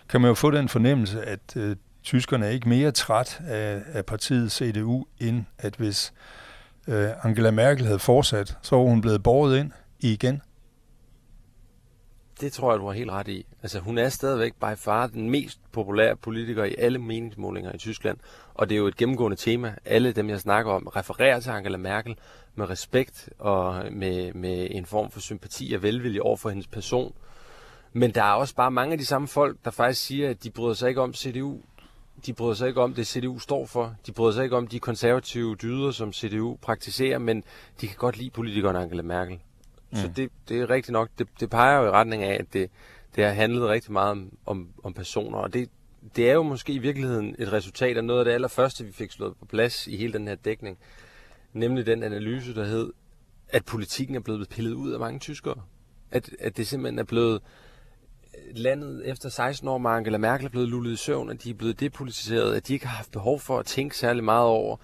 kan 0.09 0.21
man 0.21 0.27
jo 0.27 0.33
få 0.33 0.51
den 0.51 0.69
fornemmelse, 0.69 1.25
at 1.25 1.57
øh, 1.57 1.75
tyskerne 2.03 2.45
er 2.45 2.49
ikke 2.49 2.69
mere 2.69 2.91
træt 2.91 3.41
af, 3.47 3.81
af 3.93 4.05
partiet 4.05 4.51
CDU, 4.51 5.05
end 5.19 5.45
at 5.57 5.75
hvis 5.75 6.13
øh, 6.87 7.09
Angela 7.23 7.51
Merkel 7.51 7.85
havde 7.85 7.99
fortsat, 7.99 8.57
så 8.61 8.75
var 8.75 8.83
hun 8.83 9.01
blevet 9.01 9.23
borget 9.23 9.59
ind 9.59 9.71
igen. 9.99 10.41
Det 12.41 12.53
tror 12.53 12.71
jeg, 12.71 12.79
du 12.79 12.85
har 12.85 12.93
helt 12.93 13.11
ret 13.11 13.27
i. 13.27 13.45
Altså, 13.61 13.79
hun 13.79 13.97
er 13.97 14.09
stadigvæk 14.09 14.53
by 14.53 14.77
far 14.77 15.07
den 15.07 15.29
mest 15.29 15.59
populære 15.71 16.15
politiker 16.15 16.63
i 16.63 16.75
alle 16.77 16.99
meningsmålinger 16.99 17.71
i 17.75 17.77
Tyskland. 17.77 18.17
Og 18.53 18.69
det 18.69 18.75
er 18.75 18.79
jo 18.79 18.87
et 18.87 18.97
gennemgående 18.97 19.37
tema. 19.37 19.75
Alle 19.85 20.11
dem, 20.11 20.29
jeg 20.29 20.39
snakker 20.39 20.71
om, 20.71 20.87
refererer 20.87 21.39
til 21.39 21.49
Angela 21.49 21.77
Merkel 21.77 22.15
med 22.55 22.69
respekt 22.69 23.29
og 23.39 23.85
med, 23.91 24.33
med 24.33 24.67
en 24.71 24.85
form 24.85 25.11
for 25.11 25.19
sympati 25.19 25.73
og 25.73 25.83
velvilje 25.83 26.21
over 26.21 26.37
for 26.37 26.49
hendes 26.49 26.67
person. 26.67 27.13
Men 27.93 28.11
der 28.11 28.23
er 28.23 28.33
også 28.33 28.55
bare 28.55 28.71
mange 28.71 28.91
af 28.91 28.97
de 28.97 29.05
samme 29.05 29.27
folk, 29.27 29.57
der 29.65 29.71
faktisk 29.71 30.05
siger, 30.05 30.29
at 30.29 30.43
de 30.43 30.49
bryder 30.49 30.73
sig 30.73 30.89
ikke 30.89 31.01
om 31.01 31.13
CDU 31.13 31.57
de 32.25 32.33
bryder 32.33 32.53
sig 32.53 32.67
ikke 32.67 32.81
om 32.81 32.93
det, 32.93 33.07
CDU 33.07 33.39
står 33.39 33.65
for. 33.65 33.95
De 34.05 34.11
bryder 34.11 34.33
sig 34.33 34.43
ikke 34.43 34.57
om 34.57 34.67
de 34.67 34.79
konservative 34.79 35.55
dyder, 35.55 35.91
som 35.91 36.13
CDU 36.13 36.57
praktiserer, 36.61 37.17
men 37.17 37.43
de 37.81 37.87
kan 37.87 37.95
godt 37.97 38.17
lide 38.17 38.29
politikeren 38.29 38.75
Angela 38.75 39.01
Merkel. 39.01 39.39
Mm. 39.91 39.97
Så 39.97 40.11
det, 40.15 40.29
det 40.49 40.61
er 40.61 40.69
rigtigt 40.69 40.93
nok. 40.93 41.09
Det, 41.19 41.27
det 41.39 41.49
peger 41.49 41.79
jo 41.79 41.85
i 41.85 41.89
retning 41.89 42.23
af, 42.23 42.33
at 42.39 42.53
det, 42.53 42.69
det 43.15 43.23
har 43.23 43.31
handlet 43.31 43.67
rigtig 43.67 43.91
meget 43.91 44.11
om, 44.11 44.31
om, 44.45 44.67
om 44.83 44.93
personer, 44.93 45.37
og 45.37 45.53
det, 45.53 45.69
det 46.15 46.29
er 46.29 46.33
jo 46.33 46.43
måske 46.43 46.73
i 46.73 46.77
virkeligheden 46.77 47.35
et 47.39 47.51
resultat 47.51 47.97
af 47.97 48.03
noget 48.03 48.19
af 48.19 48.25
det 48.25 48.31
allerførste, 48.31 48.85
vi 48.85 48.91
fik 48.91 49.11
slået 49.11 49.35
på 49.37 49.45
plads 49.45 49.87
i 49.87 49.97
hele 49.97 50.13
den 50.13 50.27
her 50.27 50.35
dækning. 50.35 50.77
Nemlig 51.53 51.85
den 51.85 52.03
analyse, 52.03 52.55
der 52.55 52.65
hed, 52.65 52.93
at 53.49 53.65
politikken 53.65 54.15
er 54.15 54.19
blevet 54.19 54.49
pillet 54.49 54.73
ud 54.73 54.91
af 54.91 54.99
mange 54.99 55.19
tyskere. 55.19 55.61
At, 56.11 56.29
at 56.39 56.57
det 56.57 56.67
simpelthen 56.67 56.99
er 56.99 57.03
blevet 57.03 57.41
landet 58.55 59.09
efter 59.09 59.29
16 59.29 59.67
år 59.67 59.77
med 59.77 59.91
Angela 59.91 60.17
Merkel 60.17 60.45
er 60.45 60.49
blevet 60.49 60.69
lullet 60.69 60.91
i 60.91 60.95
søvn, 60.95 61.29
at 61.29 61.43
de 61.43 61.49
er 61.49 61.53
blevet 61.53 61.79
depolitiseret, 61.79 62.55
at 62.55 62.67
de 62.67 62.73
ikke 62.73 62.87
har 62.87 62.97
haft 62.97 63.11
behov 63.11 63.39
for 63.39 63.59
at 63.59 63.65
tænke 63.65 63.97
særlig 63.97 64.23
meget 64.23 64.47
over, 64.47 64.77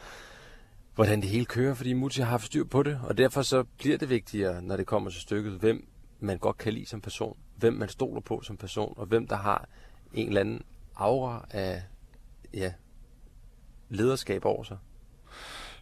hvordan 0.95 1.21
det 1.21 1.29
hele 1.29 1.45
kører, 1.45 1.73
fordi 1.73 1.93
Mutti 1.93 2.21
har 2.21 2.29
haft 2.29 2.45
styr 2.45 2.63
på 2.63 2.83
det, 2.83 2.99
og 3.03 3.17
derfor 3.17 3.41
så 3.41 3.63
bliver 3.77 3.97
det 3.97 4.09
vigtigere, 4.09 4.61
når 4.61 4.77
det 4.77 4.85
kommer 4.85 5.09
til 5.09 5.21
stykket, 5.21 5.53
hvem 5.53 5.87
man 6.19 6.37
godt 6.37 6.57
kan 6.57 6.73
lide 6.73 6.85
som 6.85 7.01
person, 7.01 7.37
hvem 7.55 7.73
man 7.73 7.89
stoler 7.89 8.21
på 8.21 8.41
som 8.41 8.57
person, 8.57 8.93
og 8.97 9.05
hvem 9.05 9.27
der 9.27 9.35
har 9.35 9.67
en 10.13 10.27
eller 10.27 10.41
anden 10.41 10.61
aura 10.95 11.47
af 11.51 11.83
ja, 12.53 12.73
lederskab 13.89 14.45
over 14.45 14.63
sig. 14.63 14.77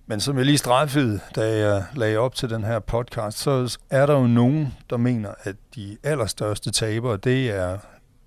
Men 0.06 0.20
som 0.20 0.38
jeg 0.38 0.46
lige 0.46 0.58
straffede, 0.58 1.20
da 1.36 1.58
jeg 1.58 1.86
lagde 1.96 2.18
op 2.18 2.36
til 2.36 2.50
den 2.50 2.64
her 2.64 2.80
podcast, 2.80 3.38
så 3.38 3.78
er 3.90 4.06
der 4.06 4.14
jo 4.14 4.28
nogen, 4.28 4.74
der 4.90 4.98
mener, 4.98 5.34
at 5.44 5.56
de 5.76 5.98
allerstørste 6.04 6.72
tabere, 6.72 7.18
det 7.18 7.50
er 7.50 7.78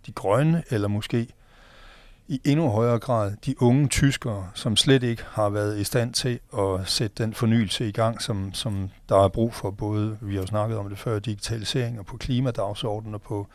de 0.07 0.13
grønne, 0.13 0.63
eller 0.71 0.89
måske 0.89 1.29
i 2.29 2.41
endnu 2.45 2.69
højere 2.69 2.99
grad 2.99 3.33
de 3.47 3.63
unge 3.63 3.89
tyskere, 3.89 4.49
som 4.55 4.77
slet 4.77 5.03
ikke 5.03 5.23
har 5.31 5.49
været 5.49 5.79
i 5.79 5.85
stand 5.85 6.13
til 6.13 6.39
at 6.59 6.81
sætte 6.85 7.23
den 7.23 7.35
fornyelse 7.35 7.89
i 7.89 7.93
gang, 7.93 8.23
som, 8.23 8.55
som 8.55 8.91
der 9.09 9.25
er 9.25 9.29
brug 9.29 9.55
for, 9.55 9.71
både, 9.71 10.19
vi 10.21 10.35
har 10.35 10.41
jo 10.41 10.47
snakket 10.47 10.79
om 10.79 10.89
det 10.89 10.99
før, 10.99 11.19
digitalisering 11.19 11.99
og 11.99 12.07
på 12.07 12.17
klimadagsordenen 12.17 13.15
og 13.15 13.23
på 13.23 13.47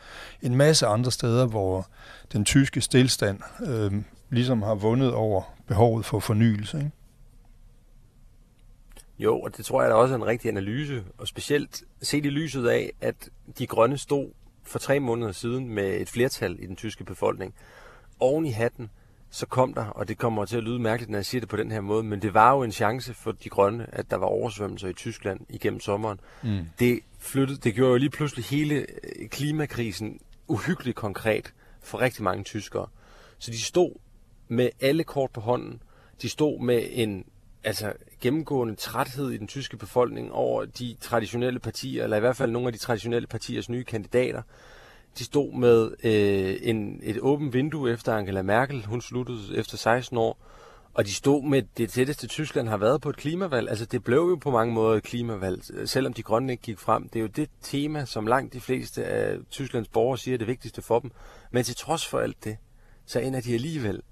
en 0.42 0.56
masse 0.56 0.86
andre 0.86 1.10
steder, 1.10 1.46
hvor 1.46 1.86
den 2.32 2.44
tyske 2.44 2.80
stillstand 2.80 3.40
øh, 3.66 3.92
ligesom 4.30 4.62
har 4.62 4.74
vundet 4.74 5.14
over 5.14 5.42
behovet 5.66 6.04
for 6.04 6.20
fornyelse. 6.20 6.78
Ikke? 6.78 6.90
Jo, 9.18 9.40
og 9.40 9.56
det 9.56 9.64
tror 9.64 9.82
jeg 9.82 9.90
er 9.90 9.94
også 9.94 10.14
en 10.14 10.26
rigtig 10.26 10.48
analyse, 10.48 11.04
og 11.18 11.28
specielt 11.28 11.82
set 12.02 12.26
i 12.26 12.30
lyset 12.30 12.66
af, 12.66 12.92
at 13.00 13.30
de 13.58 13.66
grønne 13.66 13.98
stod 13.98 14.30
for 14.62 14.78
tre 14.78 15.00
måneder 15.00 15.32
siden 15.32 15.68
med 15.68 16.00
et 16.00 16.08
flertal 16.08 16.56
i 16.60 16.66
den 16.66 16.76
tyske 16.76 17.04
befolkning. 17.04 17.54
Oven 18.20 18.46
i 18.46 18.50
hatten, 18.50 18.90
så 19.30 19.46
kom 19.46 19.74
der, 19.74 19.84
og 19.84 20.08
det 20.08 20.18
kommer 20.18 20.44
til 20.44 20.56
at 20.56 20.62
lyde 20.62 20.78
mærkeligt, 20.78 21.10
når 21.10 21.18
jeg 21.18 21.26
siger 21.26 21.40
det 21.40 21.48
på 21.48 21.56
den 21.56 21.70
her 21.70 21.80
måde, 21.80 22.02
men 22.02 22.22
det 22.22 22.34
var 22.34 22.52
jo 22.52 22.62
en 22.62 22.72
chance 22.72 23.14
for 23.14 23.32
de 23.32 23.48
grønne, 23.48 23.94
at 23.94 24.10
der 24.10 24.16
var 24.16 24.26
oversvømmelser 24.26 24.88
i 24.88 24.92
Tyskland 24.92 25.40
igennem 25.48 25.80
sommeren. 25.80 26.20
Mm. 26.42 26.60
Det 26.78 27.00
flyttede, 27.18 27.58
det 27.60 27.74
gjorde 27.74 27.90
jo 27.90 27.96
lige 27.96 28.10
pludselig 28.10 28.44
hele 28.44 28.74
øh, 28.74 29.28
klimakrisen 29.28 30.20
uhyggeligt 30.48 30.96
konkret 30.96 31.52
for 31.82 32.00
rigtig 32.00 32.24
mange 32.24 32.44
tyskere. 32.44 32.86
Så 33.38 33.50
de 33.50 33.60
stod 33.60 33.90
med 34.48 34.70
alle 34.80 35.04
kort 35.04 35.30
på 35.30 35.40
hånden. 35.40 35.82
De 36.22 36.28
stod 36.28 36.60
med 36.60 36.86
en 36.90 37.24
altså 37.64 37.92
gennemgående 38.20 38.74
træthed 38.74 39.30
i 39.30 39.36
den 39.36 39.46
tyske 39.46 39.76
befolkning 39.76 40.32
over 40.32 40.64
de 40.64 40.96
traditionelle 41.00 41.58
partier, 41.58 42.04
eller 42.04 42.16
i 42.16 42.20
hvert 42.20 42.36
fald 42.36 42.50
nogle 42.50 42.66
af 42.66 42.72
de 42.72 42.78
traditionelle 42.78 43.26
partiers 43.26 43.68
nye 43.68 43.84
kandidater. 43.84 44.42
De 45.18 45.24
stod 45.24 45.52
med 45.52 45.90
øh, 46.04 46.56
en, 46.62 47.00
et 47.02 47.18
åbent 47.20 47.54
vindue 47.54 47.90
efter 47.90 48.14
Angela 48.14 48.42
Merkel. 48.42 48.86
Hun 48.86 49.00
sluttede 49.00 49.56
efter 49.56 49.76
16 49.76 50.18
år. 50.18 50.38
Og 50.94 51.06
de 51.06 51.14
stod 51.14 51.42
med 51.48 51.62
det 51.76 51.90
tætteste 51.90 52.26
Tyskland 52.26 52.68
har 52.68 52.76
været 52.76 53.00
på 53.00 53.10
et 53.10 53.16
klimavalg. 53.16 53.68
Altså 53.68 53.84
det 53.84 54.04
blev 54.04 54.18
jo 54.18 54.36
på 54.36 54.50
mange 54.50 54.74
måder 54.74 54.96
et 54.96 55.02
klimavalg, 55.02 55.88
selvom 55.88 56.12
de 56.12 56.22
grønne 56.22 56.52
ikke 56.52 56.62
gik 56.62 56.78
frem. 56.78 57.08
Det 57.08 57.16
er 57.18 57.20
jo 57.20 57.26
det 57.26 57.50
tema, 57.62 58.04
som 58.04 58.26
langt 58.26 58.52
de 58.52 58.60
fleste 58.60 59.04
af 59.04 59.36
Tysklands 59.50 59.88
borgere 59.88 60.18
siger 60.18 60.34
er 60.34 60.38
det 60.38 60.46
vigtigste 60.46 60.82
for 60.82 60.98
dem. 60.98 61.10
Men 61.50 61.64
til 61.64 61.76
trods 61.76 62.06
for 62.06 62.18
alt 62.18 62.44
det, 62.44 62.56
så 63.06 63.20
ender 63.20 63.40
de 63.40 63.54
alligevel 63.54 64.02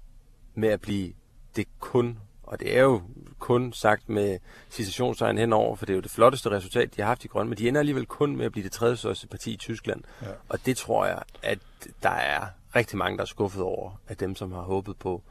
med 0.55 0.69
at 0.69 0.81
blive 0.81 1.13
det 1.55 1.65
kun 1.79 2.17
og 2.51 2.59
det 2.59 2.77
er 2.77 2.81
jo 2.81 3.01
kun 3.39 3.73
sagt 3.73 4.09
med 4.09 4.37
citationstegn 4.69 5.37
henover, 5.37 5.75
for 5.75 5.85
det 5.85 5.93
er 5.93 5.95
jo 5.95 6.01
det 6.01 6.11
flotteste 6.11 6.51
resultat, 6.51 6.95
de 6.95 7.01
har 7.01 7.07
haft 7.07 7.25
i 7.25 7.27
Grønne, 7.27 7.49
men 7.49 7.57
de 7.57 7.67
ender 7.67 7.79
alligevel 7.79 8.05
kun 8.05 8.35
med 8.35 8.45
at 8.45 8.51
blive 8.51 8.63
det 8.63 8.71
tredje 8.71 8.95
største 8.95 9.27
parti 9.27 9.53
i 9.53 9.57
Tyskland. 9.57 10.01
Ja. 10.21 10.27
Og 10.49 10.65
det 10.65 10.77
tror 10.77 11.05
jeg, 11.05 11.19
at 11.43 11.59
der 12.03 12.09
er 12.09 12.45
rigtig 12.75 12.97
mange, 12.97 13.17
der 13.17 13.21
er 13.21 13.27
skuffet 13.27 13.63
over, 13.63 13.91
af 14.07 14.17
dem, 14.17 14.35
som 14.35 14.51
har 14.51 14.61
håbet 14.61 14.97
på, 14.97 15.21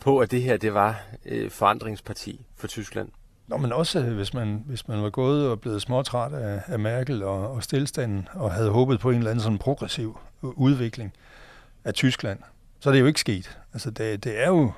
på 0.00 0.18
at 0.18 0.30
det 0.30 0.42
her 0.42 0.56
det 0.56 0.74
var 0.74 1.02
øh, 1.24 1.50
forandringsparti 1.50 2.46
for 2.56 2.66
Tyskland. 2.66 3.08
Nå, 3.46 3.56
men 3.56 3.72
også 3.72 4.00
øh, 4.00 4.14
hvis 4.14 4.34
man, 4.34 4.64
hvis 4.66 4.88
man 4.88 5.02
var 5.02 5.10
gået 5.10 5.48
og 5.48 5.60
blevet 5.60 5.82
småtræt 5.82 6.32
af, 6.32 6.62
af 6.66 6.78
Merkel 6.78 7.22
og, 7.22 7.50
og 7.50 7.62
stillstanden, 7.62 8.28
og 8.32 8.52
havde 8.52 8.70
håbet 8.70 9.00
på 9.00 9.10
en 9.10 9.16
eller 9.16 9.30
anden 9.30 9.42
sådan 9.42 9.58
progressiv 9.58 10.18
udvikling 10.42 11.12
af 11.84 11.94
Tyskland, 11.94 12.38
så 12.80 12.88
er 12.88 12.92
det 12.92 13.00
jo 13.00 13.06
ikke 13.06 13.20
sket. 13.20 13.58
Altså 13.72 13.90
det, 13.90 14.24
det 14.24 14.40
er 14.40 14.48
jo 14.48 14.72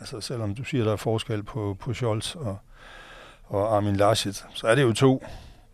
Altså 0.00 0.20
selvom 0.20 0.54
du 0.54 0.64
siger, 0.64 0.84
der 0.84 0.92
er 0.92 0.96
forskel 0.96 1.42
på, 1.42 1.76
på 1.80 1.94
Scholz 1.94 2.34
og, 2.34 2.58
og 3.44 3.76
Armin 3.76 3.96
Laschet, 3.96 4.46
så 4.54 4.66
er 4.66 4.74
det 4.74 4.82
jo 4.82 4.92
to 4.92 5.24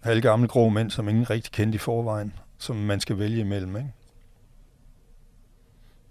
halvgamle 0.00 0.48
grå 0.48 0.68
mænd, 0.68 0.90
som 0.90 1.08
ingen 1.08 1.30
rigtig 1.30 1.52
kendte 1.52 1.76
i 1.76 1.78
forvejen, 1.78 2.32
som 2.58 2.76
man 2.76 3.00
skal 3.00 3.18
vælge 3.18 3.40
imellem, 3.40 3.76
ikke? 3.76 3.92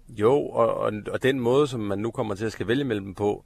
Jo, 0.08 0.48
og, 0.48 0.74
og, 0.74 0.92
og 1.10 1.22
den 1.22 1.40
måde, 1.40 1.66
som 1.66 1.80
man 1.80 1.98
nu 1.98 2.10
kommer 2.10 2.34
til 2.34 2.44
at 2.44 2.52
skal 2.52 2.66
vælge 2.66 2.84
mellem 2.84 3.14
på, 3.14 3.44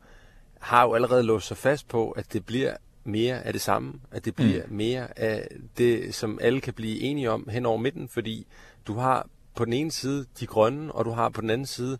har 0.61 0.83
jo 0.83 0.94
allerede 0.94 1.23
låst 1.23 1.47
sig 1.47 1.56
fast 1.56 1.88
på, 1.88 2.11
at 2.11 2.33
det 2.33 2.47
bliver 2.47 2.76
mere 3.04 3.42
af 3.42 3.52
det 3.52 3.62
samme, 3.62 3.92
at 4.11 4.25
det 4.25 4.35
bliver 4.35 4.66
mm. 4.66 4.75
mere 4.75 5.18
af 5.18 5.49
det, 5.78 6.14
som 6.14 6.38
alle 6.42 6.61
kan 6.61 6.75
blive 6.75 7.00
enige 7.00 7.30
om 7.30 7.49
hen 7.49 7.66
over 7.66 7.78
midten, 7.78 8.09
fordi 8.09 8.47
du 8.87 8.94
har 8.94 9.28
på 9.54 9.64
den 9.64 9.73
ene 9.73 9.92
side 9.92 10.26
de 10.40 10.47
grønne, 10.47 10.92
og 10.92 11.04
du 11.04 11.11
har 11.11 11.28
på 11.28 11.40
den 11.40 11.50
anden 11.50 11.66
side 11.66 11.99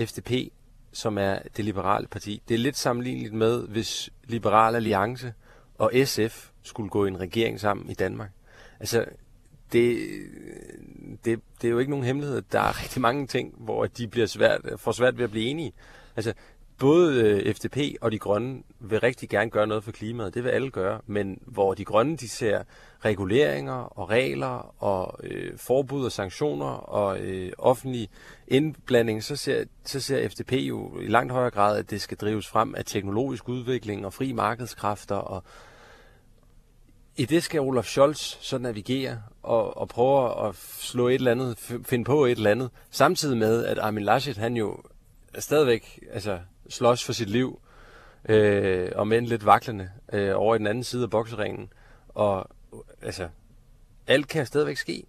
FDP, 0.00 0.30
som 0.92 1.18
er 1.18 1.38
det 1.56 1.64
liberale 1.64 2.06
parti. 2.06 2.42
Det 2.48 2.54
er 2.54 2.58
lidt 2.58 2.76
sammenligneligt 2.76 3.34
med, 3.34 3.66
hvis 3.68 4.10
Liberal 4.24 4.74
Alliance 4.74 5.32
og 5.78 5.92
SF 6.04 6.48
skulle 6.62 6.88
gå 6.90 7.04
i 7.04 7.08
en 7.08 7.20
regering 7.20 7.60
sammen 7.60 7.90
i 7.90 7.94
Danmark. 7.94 8.30
Altså, 8.80 9.04
det, 9.72 10.08
det, 11.24 11.40
det 11.62 11.68
er 11.68 11.70
jo 11.70 11.78
ikke 11.78 11.90
nogen 11.90 12.04
hemmelighed. 12.04 12.42
Der 12.52 12.60
er 12.60 12.80
rigtig 12.82 13.02
mange 13.02 13.26
ting, 13.26 13.54
hvor 13.58 13.86
de 13.86 14.08
bliver 14.08 14.26
svært, 14.26 14.60
får 14.76 14.92
svært 14.92 15.16
ved 15.16 15.24
at 15.24 15.30
blive 15.30 15.46
enige. 15.46 15.72
Altså, 16.16 16.32
både 16.80 17.20
øh, 17.20 17.54
FDP 17.54 17.78
og 18.00 18.12
de 18.12 18.18
grønne 18.18 18.62
vil 18.80 19.00
rigtig 19.00 19.28
gerne 19.28 19.50
gøre 19.50 19.66
noget 19.66 19.84
for 19.84 19.92
klimaet. 19.92 20.34
Det 20.34 20.44
vil 20.44 20.50
alle 20.50 20.70
gøre. 20.70 21.00
Men 21.06 21.38
hvor 21.46 21.74
de 21.74 21.84
grønne, 21.84 22.16
de 22.16 22.28
ser 22.28 22.62
reguleringer 23.04 23.72
og 23.72 24.10
regler 24.10 24.74
og 24.82 25.20
øh, 25.22 25.58
forbud 25.58 26.04
og 26.04 26.12
sanktioner 26.12 26.66
og 26.66 27.20
øh, 27.20 27.52
offentlig 27.58 28.08
indblanding, 28.48 29.24
så 29.24 29.36
ser, 29.36 29.64
så 29.84 30.00
ser 30.00 30.28
FDP 30.28 30.52
jo 30.52 31.00
i 31.00 31.06
langt 31.06 31.32
højere 31.32 31.50
grad, 31.50 31.78
at 31.78 31.90
det 31.90 32.00
skal 32.00 32.16
drives 32.16 32.48
frem 32.48 32.74
af 32.74 32.84
teknologisk 32.84 33.48
udvikling 33.48 34.06
og 34.06 34.12
fri 34.12 34.32
markedskræfter. 34.32 35.16
Og 35.16 35.42
I 37.16 37.24
det 37.24 37.42
skal 37.42 37.60
Olaf 37.60 37.84
Scholz 37.84 38.36
så 38.40 38.58
navigere 38.58 39.22
og, 39.42 39.76
og 39.76 39.88
prøve 39.88 40.48
at 40.48 40.56
slå 40.78 41.08
et 41.08 41.14
eller 41.14 41.30
andet, 41.30 41.58
finde 41.86 42.04
på 42.04 42.24
et 42.24 42.30
eller 42.30 42.50
andet, 42.50 42.70
samtidig 42.90 43.38
med, 43.38 43.64
at 43.64 43.78
Armin 43.78 44.04
Laschet, 44.04 44.36
han 44.36 44.56
jo 44.56 44.82
stadigvæk 45.38 46.00
altså, 46.12 46.38
slås 46.70 47.04
for 47.04 47.12
sit 47.12 47.30
liv, 47.30 47.60
øh, 48.28 48.88
og 48.94 49.08
med 49.08 49.20
lidt 49.20 49.46
vaklende, 49.46 49.90
øh, 50.12 50.32
over 50.34 50.54
i 50.54 50.58
den 50.58 50.66
anden 50.66 50.84
side 50.84 51.02
af 51.02 51.10
bokseringen. 51.10 51.72
Og 52.08 52.50
altså, 53.02 53.28
alt 54.06 54.28
kan 54.28 54.46
stadigvæk 54.46 54.76
ske. 54.76 55.04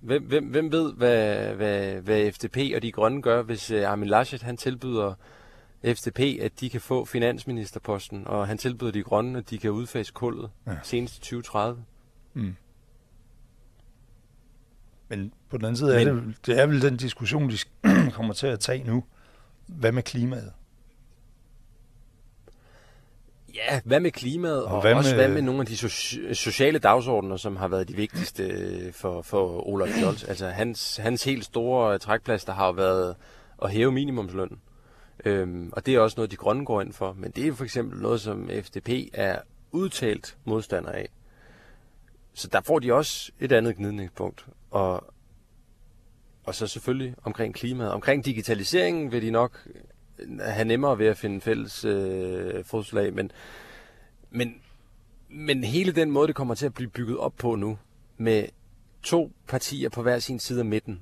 Hvem, 0.00 0.22
hvem, 0.22 0.44
hvem 0.44 0.72
ved, 0.72 0.92
hvad, 0.92 1.54
hvad, 1.54 1.94
hvad 1.94 2.32
FDP 2.32 2.56
og 2.74 2.82
de 2.82 2.92
grønne 2.92 3.22
gør, 3.22 3.42
hvis 3.42 3.70
uh, 3.70 3.90
Armin 3.90 4.08
Laschet 4.08 4.42
han 4.42 4.56
tilbyder 4.56 5.14
FDP, 5.84 6.20
at 6.40 6.60
de 6.60 6.70
kan 6.70 6.80
få 6.80 7.04
finansministerposten, 7.04 8.26
og 8.26 8.46
han 8.46 8.58
tilbyder 8.58 8.92
de 8.92 9.02
grønne, 9.02 9.38
at 9.38 9.50
de 9.50 9.58
kan 9.58 9.70
udfase 9.70 10.12
kullet 10.12 10.50
ja. 10.66 10.76
senest 10.82 11.14
2030. 11.14 11.84
Mm. 12.34 12.56
Men 15.08 15.32
på 15.50 15.56
den 15.56 15.64
anden 15.64 15.76
side 15.76 15.94
Men, 15.94 16.08
er 16.08 16.12
det, 16.12 16.46
det 16.46 16.60
er 16.60 16.66
vel 16.66 16.82
den 16.82 16.96
diskussion, 16.96 17.50
de 17.50 17.58
kommer 18.16 18.34
til 18.34 18.46
at 18.46 18.60
tage 18.60 18.84
nu. 18.84 19.04
Hvad 19.66 19.92
med 19.92 20.02
klimaet? 20.02 20.52
Ja, 23.56 23.80
hvad 23.84 24.00
med 24.00 24.10
klimaet, 24.10 24.64
og, 24.64 24.74
og 24.74 24.80
hvad 24.80 24.94
også 24.94 25.10
med... 25.10 25.24
hvad 25.24 25.34
med 25.34 25.42
nogle 25.42 25.60
af 25.60 25.66
de 25.66 25.74
so- 25.74 26.34
sociale 26.34 26.78
dagsordner, 26.78 27.36
som 27.36 27.56
har 27.56 27.68
været 27.68 27.88
de 27.88 27.96
vigtigste 27.96 28.42
øh, 28.42 28.92
for, 28.92 29.22
for 29.22 29.68
Olaf 29.68 29.88
Scholz. 29.88 30.28
Altså 30.28 30.48
hans, 30.48 30.96
hans 30.96 31.24
helt 31.24 31.44
store 31.44 31.98
trækplads, 31.98 32.44
der 32.44 32.52
har 32.52 32.66
jo 32.66 32.72
været 32.72 33.16
at 33.62 33.70
hæve 33.70 33.92
minimumslønnen. 33.92 34.60
Øhm, 35.24 35.70
og 35.72 35.86
det 35.86 35.94
er 35.94 36.00
også 36.00 36.14
noget, 36.16 36.30
de 36.30 36.36
grønne 36.36 36.64
går 36.64 36.80
ind 36.80 36.92
for. 36.92 37.12
Men 37.18 37.30
det 37.30 37.46
er 37.46 37.52
for 37.52 37.64
eksempel 37.64 38.00
noget, 38.00 38.20
som 38.20 38.50
FDP 38.62 38.88
er 39.12 39.38
udtalt 39.72 40.36
modstander 40.44 40.90
af. 40.90 41.08
Så 42.34 42.48
der 42.48 42.60
får 42.60 42.78
de 42.78 42.92
også 42.92 43.32
et 43.40 43.52
andet 43.52 43.76
gnidningspunkt. 43.76 44.46
Og, 44.70 45.04
og 46.44 46.54
så 46.54 46.66
selvfølgelig 46.66 47.14
omkring 47.24 47.54
klimaet. 47.54 47.90
Omkring 47.90 48.24
digitaliseringen 48.24 49.12
vil 49.12 49.22
de 49.22 49.30
nok 49.30 49.68
have 50.40 50.64
nemmere 50.64 50.98
ved 50.98 51.06
at 51.06 51.18
finde 51.18 51.40
fælles 51.40 51.84
øh, 51.84 52.64
fodslag, 52.64 53.14
men, 53.14 53.30
men, 54.30 54.54
men 55.28 55.64
hele 55.64 55.92
den 55.92 56.10
måde, 56.10 56.26
det 56.26 56.36
kommer 56.36 56.54
til 56.54 56.66
at 56.66 56.74
blive 56.74 56.90
bygget 56.90 57.18
op 57.18 57.34
på 57.36 57.54
nu, 57.54 57.78
med 58.16 58.48
to 59.02 59.32
partier 59.48 59.88
på 59.88 60.02
hver 60.02 60.18
sin 60.18 60.38
side 60.38 60.58
af 60.58 60.64
midten, 60.64 61.00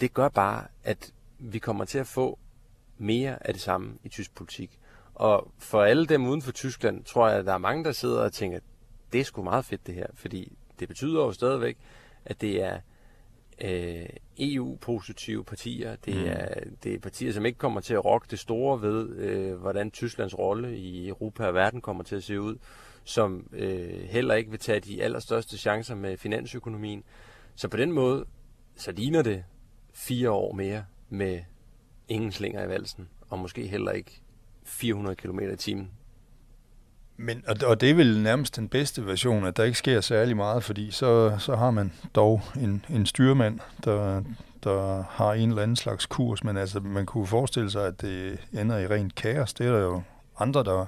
det 0.00 0.14
gør 0.14 0.28
bare, 0.28 0.64
at 0.84 1.12
vi 1.38 1.58
kommer 1.58 1.84
til 1.84 1.98
at 1.98 2.06
få 2.06 2.38
mere 2.98 3.46
af 3.46 3.54
det 3.54 3.62
samme 3.62 3.94
i 4.04 4.08
tysk 4.08 4.34
politik. 4.34 4.78
Og 5.14 5.52
for 5.58 5.82
alle 5.82 6.06
dem 6.06 6.26
uden 6.26 6.42
for 6.42 6.52
Tyskland, 6.52 7.04
tror 7.04 7.28
jeg, 7.28 7.38
at 7.38 7.46
der 7.46 7.52
er 7.52 7.58
mange, 7.58 7.84
der 7.84 7.92
sidder 7.92 8.20
og 8.20 8.32
tænker, 8.32 8.58
det 9.12 9.20
er 9.20 9.24
sgu 9.24 9.42
meget 9.42 9.64
fedt 9.64 9.86
det 9.86 9.94
her, 9.94 10.06
fordi 10.14 10.52
det 10.80 10.88
betyder 10.88 11.24
jo 11.24 11.32
stadigvæk, 11.32 11.78
at 12.24 12.40
det 12.40 12.62
er 12.62 12.80
øh, 13.64 14.08
EU-positive 14.38 15.44
partier. 15.44 15.96
Det, 15.96 16.16
mm. 16.16 16.24
er, 16.26 16.48
det 16.82 16.94
er 16.94 16.98
partier, 16.98 17.32
som 17.32 17.46
ikke 17.46 17.58
kommer 17.58 17.80
til 17.80 17.94
at 17.94 18.04
rokke 18.04 18.26
det 18.30 18.38
store 18.38 18.82
ved, 18.82 19.16
øh, 19.16 19.54
hvordan 19.54 19.90
Tysklands 19.90 20.38
rolle 20.38 20.76
i 20.76 21.08
Europa 21.08 21.46
og 21.46 21.54
verden 21.54 21.80
kommer 21.80 22.02
til 22.02 22.16
at 22.16 22.22
se 22.22 22.40
ud, 22.40 22.56
som 23.04 23.46
øh, 23.52 24.02
heller 24.02 24.34
ikke 24.34 24.50
vil 24.50 24.60
tage 24.60 24.80
de 24.80 25.02
allerstørste 25.02 25.58
chancer 25.58 25.94
med 25.94 26.16
finansøkonomien. 26.16 27.04
Så 27.54 27.68
på 27.68 27.76
den 27.76 27.92
måde, 27.92 28.24
så 28.76 28.92
ligner 28.92 29.22
det 29.22 29.44
fire 29.92 30.30
år 30.30 30.52
mere 30.52 30.84
med 31.08 31.40
ingen 32.08 32.32
slinger 32.32 32.64
i 32.64 32.68
valsen, 32.68 33.08
og 33.28 33.38
måske 33.38 33.66
heller 33.66 33.92
ikke 33.92 34.20
400 34.64 35.16
km 35.16 35.38
i 35.38 35.56
timen. 35.56 35.90
Men, 37.22 37.44
og, 37.48 37.56
og 37.66 37.80
det 37.80 37.90
er 37.90 37.94
vel 37.94 38.22
nærmest 38.22 38.56
den 38.56 38.68
bedste 38.68 39.06
version, 39.06 39.44
at 39.44 39.56
der 39.56 39.64
ikke 39.64 39.78
sker 39.78 40.00
særlig 40.00 40.36
meget, 40.36 40.64
fordi 40.64 40.90
så, 40.90 41.38
så 41.38 41.56
har 41.56 41.70
man 41.70 41.92
dog 42.14 42.42
en, 42.56 42.84
en 42.90 43.06
styrmand, 43.06 43.60
der, 43.84 44.22
der 44.64 45.04
har 45.10 45.32
en 45.32 45.48
eller 45.48 45.62
anden 45.62 45.76
slags 45.76 46.06
kurs, 46.06 46.44
men 46.44 46.56
altså, 46.56 46.80
man 46.80 47.06
kunne 47.06 47.26
forestille 47.26 47.70
sig, 47.70 47.86
at 47.86 48.00
det 48.00 48.38
ender 48.52 48.78
i 48.78 48.86
rent 48.86 49.14
kaos. 49.14 49.54
Det 49.54 49.66
er 49.66 49.72
der 49.72 49.80
jo 49.80 50.02
andre, 50.38 50.64
der, 50.64 50.86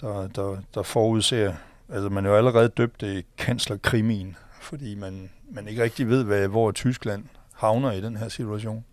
der, 0.00 0.28
der, 0.28 0.56
der 0.74 0.82
forudser. 0.82 1.54
Altså, 1.88 2.08
man 2.08 2.26
er 2.26 2.30
jo 2.30 2.36
allerede 2.36 2.68
døbt 2.68 3.02
i 3.02 3.22
kanslerkrimin, 3.38 4.36
fordi 4.60 4.94
man, 4.94 5.30
man 5.50 5.68
ikke 5.68 5.82
rigtig 5.82 6.08
ved, 6.08 6.24
hvad, 6.24 6.48
hvor 6.48 6.72
Tyskland 6.72 7.24
havner 7.54 7.92
i 7.92 8.00
den 8.00 8.16
her 8.16 8.28
situation. 8.28 8.84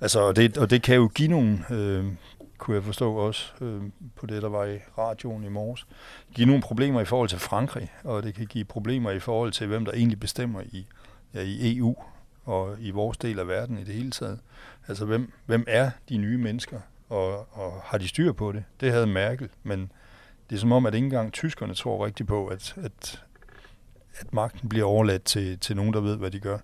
Altså, 0.00 0.20
og 0.20 0.36
det, 0.36 0.58
og 0.58 0.70
det 0.70 0.82
kan 0.82 0.96
jo 0.96 1.10
give 1.14 1.28
nogle, 1.28 1.58
øh, 1.70 2.04
kunne 2.58 2.74
jeg 2.74 2.84
forstå 2.84 3.14
også 3.14 3.52
øh, 3.60 3.82
på 4.16 4.26
det, 4.26 4.42
der 4.42 4.48
var 4.48 4.64
i 4.64 4.78
radioen 4.98 5.44
i 5.44 5.48
morges, 5.48 5.86
give 6.34 6.46
nogle 6.46 6.62
problemer 6.62 7.00
i 7.00 7.04
forhold 7.04 7.28
til 7.28 7.38
Frankrig, 7.38 7.92
og 8.04 8.22
det 8.22 8.34
kan 8.34 8.46
give 8.46 8.64
problemer 8.64 9.10
i 9.10 9.18
forhold 9.18 9.52
til, 9.52 9.66
hvem 9.66 9.84
der 9.84 9.92
egentlig 9.92 10.20
bestemmer 10.20 10.60
i, 10.60 10.86
ja, 11.34 11.40
i 11.40 11.76
EU 11.76 11.96
og 12.44 12.76
i 12.80 12.90
vores 12.90 13.18
del 13.18 13.38
af 13.38 13.48
verden 13.48 13.78
i 13.78 13.84
det 13.84 13.94
hele 13.94 14.10
taget. 14.10 14.38
Altså, 14.88 15.04
hvem, 15.04 15.32
hvem 15.46 15.64
er 15.66 15.90
de 16.08 16.16
nye 16.16 16.38
mennesker, 16.38 16.80
og, 17.08 17.56
og 17.58 17.80
har 17.84 17.98
de 17.98 18.08
styr 18.08 18.32
på 18.32 18.52
det? 18.52 18.64
Det 18.80 18.92
havde 18.92 19.06
Merkel, 19.06 19.48
men 19.62 19.92
det 20.50 20.56
er 20.56 20.60
som 20.60 20.72
om, 20.72 20.86
at 20.86 20.94
ikke 20.94 21.04
engang 21.04 21.32
tyskerne 21.32 21.74
tror 21.74 22.06
rigtigt 22.06 22.28
på, 22.28 22.46
at, 22.46 22.74
at, 22.76 23.24
at 24.14 24.32
magten 24.32 24.68
bliver 24.68 24.86
overladt 24.86 25.24
til, 25.24 25.58
til 25.58 25.76
nogen, 25.76 25.92
der 25.92 26.00
ved, 26.00 26.16
hvad 26.16 26.30
de 26.30 26.40
gør. 26.40 26.58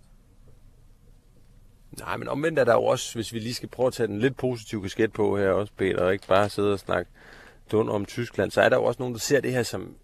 Nej, 1.99 2.17
men 2.17 2.29
omvendt 2.29 2.59
er 2.59 2.65
der 2.65 2.73
jo 2.73 2.85
også, 2.85 3.15
hvis 3.15 3.33
vi 3.33 3.39
lige 3.39 3.55
skal 3.55 3.69
prøve 3.69 3.87
at 3.87 3.93
tage 3.93 4.07
den 4.07 4.19
lidt 4.19 4.37
positive 4.37 4.83
kasket 4.83 5.13
på 5.13 5.39
her 5.39 5.49
også, 5.49 5.73
Peter, 5.77 6.05
og 6.05 6.13
ikke 6.13 6.27
bare 6.27 6.49
sidde 6.49 6.73
og 6.73 6.79
snakke 6.79 7.11
dund 7.73 7.91
om 7.91 8.05
Tyskland, 8.05 8.51
så 8.51 8.61
er 8.61 8.69
der 8.69 8.77
jo 8.77 8.85
også 8.85 9.03
nogen, 9.03 9.15
der 9.15 9.21
ser 9.21 9.41
det 9.41 9.53
her 9.53 9.63
som 9.63 9.95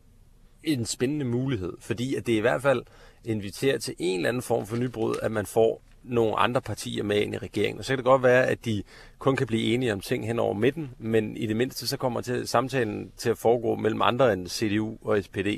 en 0.65 0.87
spændende 0.87 1.25
mulighed, 1.25 1.73
fordi 1.81 2.15
at 2.15 2.27
det 2.27 2.33
i 2.33 2.39
hvert 2.39 2.63
fald 2.63 2.83
inviterer 3.25 3.79
til 3.79 3.95
en 3.99 4.17
eller 4.17 4.29
anden 4.29 4.43
form 4.43 4.67
for 4.67 4.77
nybrud, 4.77 5.15
at 5.23 5.33
man 5.33 5.47
får 5.47 5.83
nogle 6.03 6.39
andre 6.39 6.61
partier 6.61 7.03
med 7.03 7.17
ind 7.17 7.35
i 7.35 7.39
regeringen. 7.39 7.79
Og 7.79 7.85
så 7.85 7.93
kan 7.93 7.99
det 7.99 8.05
godt 8.05 8.23
være, 8.23 8.47
at 8.47 8.65
de 8.65 8.83
kun 9.19 9.37
kan 9.37 9.47
blive 9.47 9.75
enige 9.75 9.93
om 9.93 10.01
ting 10.01 10.27
hen 10.27 10.39
over 10.39 10.55
midten, 10.55 10.91
men 10.99 11.37
i 11.37 11.47
det 11.47 11.57
mindste 11.57 11.87
så 11.87 11.97
kommer 11.97 12.21
til, 12.21 12.49
samtalen 12.49 13.13
til 13.17 13.31
at 13.31 13.39
foregå 13.39 13.75
mellem 13.75 14.03
andre 14.03 14.33
end 14.33 14.49
CDU 14.49 14.97
og 15.03 15.23
SPD, 15.23 15.49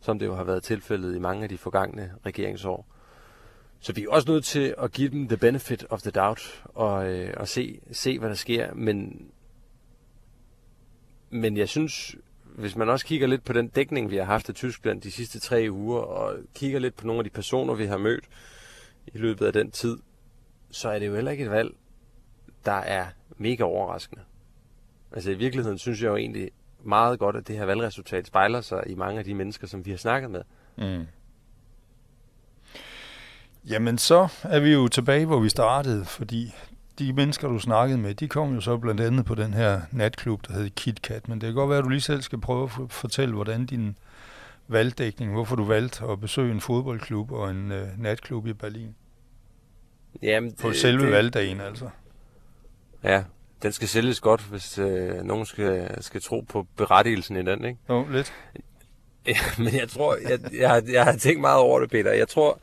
som 0.00 0.18
det 0.18 0.26
jo 0.26 0.34
har 0.34 0.44
været 0.44 0.62
tilfældet 0.62 1.16
i 1.16 1.18
mange 1.18 1.42
af 1.42 1.48
de 1.48 1.58
forgangne 1.58 2.12
regeringsår. 2.26 2.86
Så 3.82 3.92
vi 3.92 4.02
er 4.02 4.10
også 4.10 4.30
nødt 4.30 4.44
til 4.44 4.74
at 4.78 4.92
give 4.92 5.08
dem 5.08 5.28
the 5.28 5.36
benefit 5.36 5.86
of 5.90 6.02
the 6.02 6.10
doubt 6.10 6.64
og, 6.64 7.10
øh, 7.10 7.34
og 7.36 7.48
se, 7.48 7.80
se, 7.92 8.18
hvad 8.18 8.28
der 8.28 8.34
sker. 8.34 8.74
Men, 8.74 9.26
men 11.30 11.56
jeg 11.56 11.68
synes, 11.68 12.16
hvis 12.44 12.76
man 12.76 12.88
også 12.88 13.06
kigger 13.06 13.26
lidt 13.26 13.44
på 13.44 13.52
den 13.52 13.68
dækning, 13.68 14.10
vi 14.10 14.16
har 14.16 14.24
haft 14.24 14.48
af 14.48 14.54
Tyskland 14.54 15.00
de 15.00 15.10
sidste 15.10 15.40
tre 15.40 15.66
uger, 15.70 16.00
og 16.00 16.38
kigger 16.54 16.78
lidt 16.78 16.96
på 16.96 17.06
nogle 17.06 17.20
af 17.20 17.24
de 17.24 17.30
personer, 17.30 17.74
vi 17.74 17.86
har 17.86 17.98
mødt 17.98 18.24
i 19.06 19.18
løbet 19.18 19.46
af 19.46 19.52
den 19.52 19.70
tid, 19.70 19.98
så 20.70 20.88
er 20.88 20.98
det 20.98 21.06
jo 21.06 21.14
heller 21.14 21.30
ikke 21.30 21.44
et 21.44 21.50
valg, 21.50 21.74
der 22.64 22.72
er 22.72 23.06
mega 23.36 23.62
overraskende. 23.62 24.22
Altså 25.12 25.30
i 25.30 25.34
virkeligheden 25.34 25.78
synes 25.78 26.02
jeg 26.02 26.08
jo 26.08 26.16
egentlig 26.16 26.50
meget 26.84 27.18
godt, 27.18 27.36
at 27.36 27.48
det 27.48 27.56
her 27.56 27.64
valgresultat 27.64 28.26
spejler 28.26 28.60
sig 28.60 28.82
i 28.86 28.94
mange 28.94 29.18
af 29.18 29.24
de 29.24 29.34
mennesker, 29.34 29.66
som 29.66 29.86
vi 29.86 29.90
har 29.90 29.98
snakket 29.98 30.30
med. 30.30 30.42
Mm. 30.76 31.06
Jamen, 33.68 33.98
så 33.98 34.28
er 34.42 34.60
vi 34.60 34.72
jo 34.72 34.88
tilbage, 34.88 35.26
hvor 35.26 35.40
vi 35.40 35.48
startede, 35.48 36.04
fordi 36.04 36.54
de 36.98 37.12
mennesker, 37.12 37.48
du 37.48 37.58
snakkede 37.58 37.98
med, 37.98 38.14
de 38.14 38.28
kom 38.28 38.54
jo 38.54 38.60
så 38.60 38.76
blandt 38.76 39.00
andet 39.00 39.24
på 39.24 39.34
den 39.34 39.54
her 39.54 39.80
natklub, 39.92 40.46
der 40.48 40.52
hedder 40.52 40.70
KitKat. 40.76 41.28
Men 41.28 41.40
det 41.40 41.46
kan 41.46 41.54
godt 41.54 41.70
være, 41.70 41.78
at 41.78 41.84
du 41.84 41.88
lige 41.88 42.00
selv 42.00 42.22
skal 42.22 42.40
prøve 42.40 42.64
at 42.64 42.92
fortælle, 42.92 43.34
hvordan 43.34 43.66
din 43.66 43.96
valgdækning, 44.68 45.32
hvorfor 45.32 45.56
du 45.56 45.64
valgte 45.64 46.04
at 46.04 46.20
besøge 46.20 46.52
en 46.52 46.60
fodboldklub 46.60 47.32
og 47.32 47.50
en 47.50 47.72
uh, 47.72 48.02
natklub 48.02 48.46
i 48.46 48.52
Berlin. 48.52 48.94
Jamen, 50.22 50.50
det, 50.50 50.58
på 50.58 50.72
selve 50.72 51.04
det, 51.04 51.12
valgdagen, 51.12 51.60
altså. 51.60 51.88
Ja, 53.04 53.24
den 53.62 53.72
skal 53.72 53.88
sælges 53.88 54.20
godt, 54.20 54.40
hvis 54.40 54.78
øh, 54.78 55.22
nogen 55.24 55.46
skal, 55.46 56.02
skal 56.02 56.22
tro 56.22 56.40
på 56.40 56.66
berettigelsen 56.76 57.36
i 57.36 57.42
den, 57.42 57.64
ikke? 57.64 57.78
Jo, 57.88 58.06
lidt. 58.10 58.32
Ja, 59.26 59.36
men 59.58 59.74
jeg 59.74 59.88
tror, 59.88 60.16
jeg, 60.28 60.38
jeg, 60.52 60.70
har, 60.70 60.82
jeg 60.92 61.04
har 61.04 61.16
tænkt 61.16 61.40
meget 61.40 61.58
over 61.58 61.80
det, 61.80 61.90
Peter. 61.90 62.12
Jeg 62.12 62.28
tror, 62.28 62.60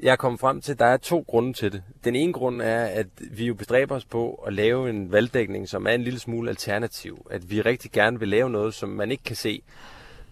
jeg 0.00 0.12
er 0.12 0.16
kommet 0.16 0.40
frem 0.40 0.60
til, 0.60 0.72
at 0.72 0.78
der 0.78 0.86
er 0.86 0.96
to 0.96 1.24
grunde 1.28 1.52
til 1.52 1.72
det. 1.72 1.82
Den 2.04 2.16
ene 2.16 2.32
grund 2.32 2.62
er, 2.62 2.84
at 2.84 3.06
vi 3.30 3.46
jo 3.46 3.54
bestræber 3.54 3.94
os 3.94 4.04
på 4.04 4.34
at 4.46 4.52
lave 4.52 4.90
en 4.90 5.12
valgdækning, 5.12 5.68
som 5.68 5.86
er 5.86 5.90
en 5.90 6.02
lille 6.02 6.18
smule 6.18 6.50
alternativ. 6.50 7.26
At 7.30 7.50
vi 7.50 7.60
rigtig 7.60 7.92
gerne 7.92 8.18
vil 8.18 8.28
lave 8.28 8.50
noget, 8.50 8.74
som 8.74 8.88
man 8.88 9.10
ikke 9.10 9.24
kan 9.24 9.36
se 9.36 9.62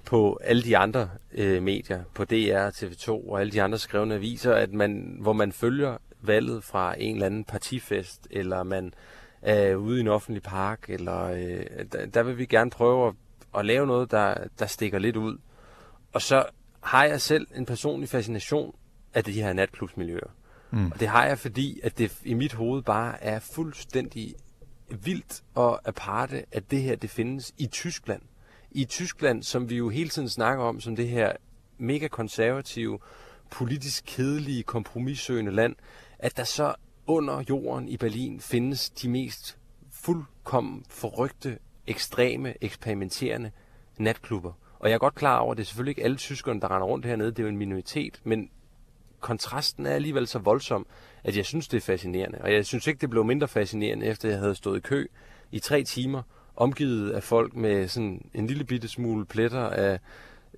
på 0.05 0.39
alle 0.45 0.63
de 0.63 0.77
andre 0.77 1.11
øh, 1.33 1.63
medier, 1.63 2.03
på 2.15 2.25
DR, 2.25 2.69
TV2 2.69 3.11
og 3.11 3.41
alle 3.41 3.53
de 3.53 3.63
andre 3.63 3.79
skrevne 3.79 4.15
aviser, 4.15 4.53
at 4.53 4.73
man, 4.73 5.17
hvor 5.21 5.33
man 5.33 5.53
følger 5.53 5.97
valget 6.21 6.65
fra 6.65 6.95
en 6.99 7.15
eller 7.15 7.27
anden 7.27 7.45
partifest, 7.45 8.29
eller 8.31 8.63
man 8.63 8.95
er 9.43 9.75
ude 9.75 9.99
i 9.99 10.01
en 10.01 10.09
offentlig 10.09 10.43
park, 10.43 10.85
eller 10.89 11.23
øh, 11.23 11.67
der, 11.93 12.07
der 12.07 12.23
vil 12.23 12.39
vi 12.39 12.47
gerne 12.47 12.71
prøve 12.71 13.09
at, 13.09 13.15
at 13.59 13.67
lave 13.67 13.87
noget, 13.87 14.11
der, 14.11 14.35
der 14.59 14.67
stikker 14.67 14.99
lidt 14.99 15.17
ud. 15.17 15.39
Og 16.13 16.23
så 16.23 16.45
har 16.81 17.05
jeg 17.05 17.21
selv 17.21 17.47
en 17.57 17.67
personlig 17.67 18.09
fascination 18.09 18.75
af 19.17 19.25
de 19.25 19.33
her 19.33 19.53
natklubsmiljøer. 19.53 20.31
Mm. 20.71 20.91
Og 20.91 21.01
det 21.01 21.09
har 21.09 21.27
jeg, 21.27 21.39
fordi 21.39 21.81
at 21.83 21.99
det 21.99 22.21
i 22.25 22.35
mit 22.35 22.53
hoved 22.53 22.83
bare 22.83 23.25
er 23.25 23.39
fuldstændig 23.39 24.35
vildt 25.05 25.43
og 25.55 25.89
aparte, 25.89 26.45
at 26.53 26.71
det 26.71 26.83
her 26.83 26.97
det 26.97 27.11
findes 27.11 27.55
i 27.59 27.67
Tyskland. 27.67 28.23
I 28.71 28.85
Tyskland, 28.85 29.43
som 29.43 29.71
vi 29.71 29.77
jo 29.77 29.89
hele 29.89 30.11
tiden 30.11 30.29
snakker 30.29 30.65
om, 30.65 30.81
som 30.81 30.97
det 30.97 31.09
her 31.09 31.33
mega 31.79 32.09
konservative, 32.09 32.99
politisk 33.51 34.05
kedelige, 34.07 34.63
kompromissøgende 34.63 35.53
land, 35.53 35.77
at 36.19 36.37
der 36.37 36.45
så 36.45 36.75
under 37.07 37.45
jorden 37.49 37.89
i 37.89 37.97
Berlin 37.97 38.41
findes 38.41 38.91
de 38.91 39.09
mest 39.09 39.59
fuldkommen 39.91 40.85
forrygte, 40.89 41.59
ekstreme, 41.87 42.55
eksperimenterende 42.61 43.51
natklubber. 43.99 44.53
Og 44.79 44.89
jeg 44.89 44.95
er 44.95 44.99
godt 44.99 45.15
klar 45.15 45.39
over, 45.39 45.53
at 45.53 45.57
det 45.57 45.63
er 45.63 45.67
selvfølgelig 45.67 45.91
ikke 45.91 46.05
alle 46.05 46.17
tyskerne, 46.17 46.61
der 46.61 46.71
render 46.71 46.87
rundt 46.87 47.07
hernede, 47.07 47.31
det 47.31 47.39
er 47.39 47.43
jo 47.43 47.49
en 47.49 47.57
minoritet, 47.57 48.21
men 48.25 48.51
kontrasten 49.21 49.87
er 49.87 49.95
alligevel 49.95 50.27
så 50.27 50.39
voldsom, 50.39 50.87
at 51.25 51.37
jeg 51.37 51.47
synes, 51.47 51.69
det 51.69 51.77
er 51.77 51.81
fascinerende. 51.81 52.39
Og 52.41 52.53
jeg 52.53 52.67
synes 52.67 52.87
ikke, 52.87 53.01
det 53.01 53.11
blev 53.11 53.25
mindre 53.25 53.49
fascinerende, 53.49 54.07
efter 54.07 54.29
jeg 54.29 54.39
havde 54.39 54.55
stået 54.55 54.77
i 54.77 54.81
kø 54.81 55.07
i 55.53 55.59
tre 55.59 55.83
timer, 55.85 56.23
omgivet 56.57 57.11
af 57.11 57.23
folk 57.23 57.55
med 57.55 57.89
sådan 57.89 58.31
en 58.35 58.47
lille 58.47 58.65
bitte 58.65 58.89
smule 58.89 59.27
pletter 59.27 59.69
af, 59.69 60.01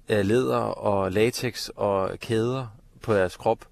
af 0.08 0.28
læder 0.28 0.56
og 0.56 1.12
latex 1.12 1.68
og 1.68 2.18
kæder 2.20 2.66
på 3.02 3.14
deres 3.14 3.36
krop, 3.36 3.66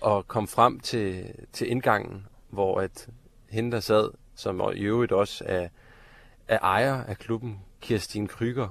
og 0.00 0.28
kom 0.28 0.48
frem 0.48 0.80
til, 0.80 1.34
til 1.52 1.70
indgangen, 1.70 2.26
hvor 2.50 2.80
at 2.80 3.08
hende, 3.48 3.72
der 3.72 3.80
sad, 3.80 4.10
som 4.34 4.62
i 4.74 4.80
øvrigt 4.80 5.12
også 5.12 5.44
er, 5.46 5.68
er 6.48 6.58
ejer 6.58 7.04
af 7.04 7.18
klubben, 7.18 7.60
Kirstine 7.80 8.28
Kryger, 8.28 8.68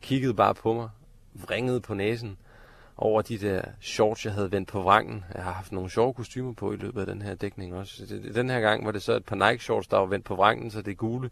kiggede 0.00 0.34
bare 0.34 0.54
på 0.54 0.72
mig, 0.72 0.88
vringede 1.34 1.80
på 1.80 1.94
næsen, 1.94 2.38
over 2.98 3.22
de 3.22 3.38
der 3.38 3.62
shorts, 3.80 4.24
jeg 4.24 4.32
havde 4.32 4.52
vendt 4.52 4.68
på 4.68 4.82
vrangen. 4.82 5.24
Jeg 5.34 5.44
har 5.44 5.52
haft 5.52 5.72
nogle 5.72 5.90
sjove 5.90 6.14
kostymer 6.14 6.52
på 6.52 6.72
i 6.72 6.76
løbet 6.76 7.00
af 7.00 7.06
den 7.06 7.22
her 7.22 7.34
dækning 7.34 7.74
også. 7.74 8.02
Den 8.34 8.50
her 8.50 8.60
gang 8.60 8.86
var 8.86 8.92
det 8.92 9.02
så 9.02 9.12
et 9.12 9.24
par 9.24 9.50
Nike 9.50 9.64
shorts, 9.64 9.88
der 9.88 9.96
var 9.96 10.06
vendt 10.06 10.24
på 10.24 10.34
vrangen, 10.34 10.70
så 10.70 10.82
det 10.82 10.96
gule 10.96 11.30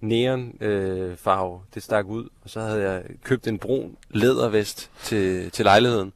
neon 0.00 0.52
øh, 0.60 1.16
farve, 1.16 1.60
det 1.74 1.82
stak 1.82 2.06
ud. 2.06 2.28
Og 2.44 2.50
så 2.50 2.60
havde 2.60 2.90
jeg 2.90 3.02
købt 3.22 3.46
en 3.46 3.58
brun 3.58 3.96
lædervest 4.10 4.90
til, 5.02 5.50
til 5.50 5.64
lejligheden, 5.64 6.12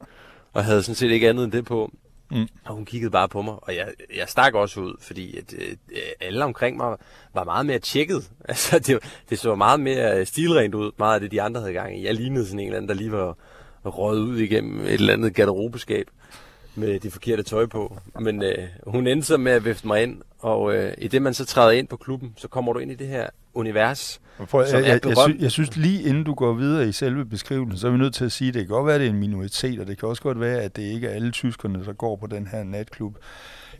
og 0.53 0.65
havde 0.65 0.83
sådan 0.83 0.95
set 0.95 1.11
ikke 1.11 1.29
andet 1.29 1.43
end 1.43 1.51
det 1.51 1.65
på. 1.65 1.91
Mm. 2.31 2.47
Og 2.65 2.75
hun 2.75 2.85
kiggede 2.85 3.11
bare 3.11 3.29
på 3.29 3.41
mig, 3.41 3.55
og 3.61 3.75
jeg, 3.75 3.87
jeg 4.15 4.29
stak 4.29 4.53
også 4.53 4.79
ud, 4.79 4.93
fordi 4.99 5.37
at, 5.37 5.53
øh, 5.53 5.75
alle 6.21 6.43
omkring 6.45 6.77
mig 6.77 6.97
var 7.33 7.43
meget 7.43 7.65
mere 7.65 7.79
tjekket. 7.79 8.31
Altså, 8.49 8.79
det, 8.79 8.99
det 9.29 9.39
så 9.39 9.55
meget 9.55 9.79
mere 9.79 10.25
stilrent 10.25 10.75
ud, 10.75 10.91
meget 10.97 11.13
af 11.13 11.19
det, 11.19 11.31
de 11.31 11.41
andre 11.41 11.61
havde 11.61 11.73
gang 11.73 11.99
i. 11.99 12.05
Jeg 12.05 12.15
lignede 12.15 12.45
sådan 12.45 12.59
en 12.59 12.65
eller 12.65 12.77
anden, 12.77 12.89
der 12.89 12.95
lige 12.95 13.11
var 13.11 13.37
røget 13.89 14.21
ud 14.21 14.37
igennem 14.37 14.81
et 14.81 14.93
eller 14.93 15.13
andet 15.13 15.33
garderobeskab 15.33 16.07
med 16.75 16.99
det 16.99 17.13
forkerte 17.13 17.43
tøj 17.43 17.65
på. 17.65 17.97
Men 18.19 18.43
øh, 18.43 18.57
hun 18.87 19.07
endte 19.07 19.27
så 19.27 19.37
med 19.37 19.51
at 19.51 19.65
vifte 19.65 19.87
mig 19.87 20.03
ind, 20.03 20.21
og 20.39 20.75
øh, 20.75 20.93
i 20.97 21.07
det 21.07 21.21
man 21.21 21.33
så 21.33 21.45
træder 21.45 21.71
ind 21.71 21.87
på 21.87 21.97
klubben, 21.97 22.33
så 22.37 22.47
kommer 22.47 22.73
du 22.73 22.79
ind 22.79 22.91
i 22.91 22.95
det 22.95 23.07
her 23.07 23.27
univers, 23.53 24.21
Prøv, 24.49 24.67
som 24.67 24.79
jeg, 24.79 24.87
jeg, 24.87 25.05
jeg, 25.05 25.17
sy- 25.17 25.41
jeg 25.41 25.51
synes 25.51 25.77
lige 25.77 26.03
inden 26.03 26.23
du 26.23 26.33
går 26.33 26.53
videre 26.53 26.87
i 26.87 26.91
selve 26.91 27.25
beskrivelsen, 27.25 27.79
så 27.79 27.87
er 27.87 27.91
vi 27.91 27.97
nødt 27.97 28.13
til 28.13 28.25
at 28.25 28.31
sige, 28.31 28.47
at 28.47 28.53
det 28.53 28.61
kan 28.61 28.75
godt 28.75 28.85
være, 28.85 28.95
at 28.95 29.01
det 29.01 29.07
er 29.07 29.11
en 29.13 29.19
minoritet, 29.19 29.79
og 29.79 29.87
det 29.87 29.97
kan 29.97 30.09
også 30.09 30.21
godt 30.21 30.39
være, 30.39 30.61
at 30.61 30.75
det 30.75 30.81
ikke 30.81 31.07
er 31.07 31.11
alle 31.11 31.31
tyskerne, 31.31 31.85
der 31.85 31.93
går 31.93 32.15
på 32.15 32.27
den 32.27 32.47
her 32.47 32.63
natklub 32.63 33.17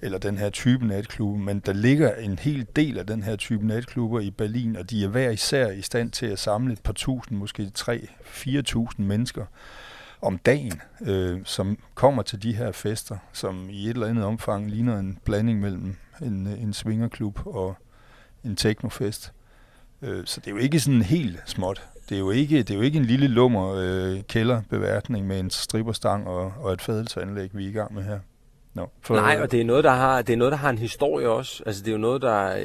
eller 0.02 0.18
den 0.18 0.38
her 0.38 0.50
type 0.50 0.88
natklub, 0.88 1.40
men 1.40 1.60
der 1.60 1.74
ligger 1.74 2.16
en 2.16 2.40
hel 2.40 2.68
del 2.76 2.98
af 3.00 3.08
den 3.08 3.24
her 3.24 3.36
type 3.36 3.68
natklubber 3.68 4.20
i 4.20 4.32
Berlin, 4.32 4.76
og 4.76 4.90
de 4.90 5.04
er 5.04 5.08
hver 5.08 5.30
især 5.30 5.72
i 5.72 5.82
stand 5.82 6.12
til 6.12 6.26
at 6.26 6.40
samle 6.40 6.74
et 6.74 6.82
par 6.84 6.94
tusind, 6.94 7.38
måske 7.38 7.70
tre, 7.74 8.08
fire 8.24 8.62
tusind 8.62 9.06
mennesker 9.06 9.46
om 10.22 10.38
dagen, 10.38 10.82
øh, 11.02 11.40
som 11.44 11.78
kommer 11.96 12.24
til 12.24 12.44
de 12.44 12.56
her 12.56 12.72
fester, 12.72 13.18
som 13.34 13.70
i 13.70 13.84
et 13.84 13.90
eller 13.90 14.08
andet 14.08 14.26
omfang 14.26 14.70
ligner 14.70 15.00
en 15.00 15.20
blanding 15.26 15.60
mellem 15.60 15.96
en, 16.22 16.48
en 16.48 16.74
svingerklub 16.74 17.40
og, 17.46 17.76
en 18.44 18.56
teknofest. 18.56 19.34
Øh, 20.02 20.26
så 20.26 20.40
det 20.40 20.48
er 20.48 20.52
jo 20.52 20.58
ikke 20.58 20.80
sådan 20.80 21.02
helt 21.02 21.40
småt. 21.46 21.88
Det 22.10 22.16
er 22.16 22.20
jo 22.20 22.32
ikke, 22.32 22.58
det 22.58 22.70
er 22.70 22.76
jo 22.76 22.82
ikke 22.82 23.00
en 23.00 23.06
lille 23.06 23.28
lummer 23.28 23.76
øh, 23.78 24.22
kælderbeværtning 24.24 25.28
med 25.28 25.40
en 25.40 25.50
stripperstang 25.50 26.28
og, 26.28 26.54
og 26.58 26.74
et 26.74 26.82
fadelsanlæg, 26.82 27.50
vi 27.54 27.66
er 27.66 27.70
i 27.70 27.72
gang 27.72 27.94
med 27.94 28.04
her. 28.04 28.20
No, 28.74 28.86
for, 29.02 29.16
Nej, 29.16 29.40
og 29.42 29.52
det 29.52 29.62
er, 29.62 29.66
noget, 29.66 29.84
der 29.84 29.92
har, 29.92 30.22
det 30.22 30.34
er 30.34 30.38
noget, 30.38 30.52
der 30.52 30.58
har 30.58 30.70
en 30.70 30.78
historie 30.78 31.30
også. 31.30 31.64
Altså, 31.66 31.82
det 31.82 31.88
er 31.88 31.92
jo 31.92 31.98
noget, 31.98 32.22
der, 32.22 32.58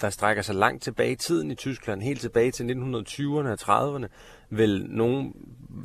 der 0.00 0.10
strækker 0.10 0.42
sig 0.42 0.54
langt 0.54 0.82
tilbage 0.82 1.12
i 1.12 1.16
tiden 1.16 1.50
i 1.50 1.54
Tyskland, 1.54 2.02
helt 2.02 2.20
tilbage 2.20 2.50
til 2.50 2.64
1920'erne 2.64 3.68
og 3.68 3.96
30'erne. 3.98 4.06
Vil 4.50 4.86
nogen 4.88 5.34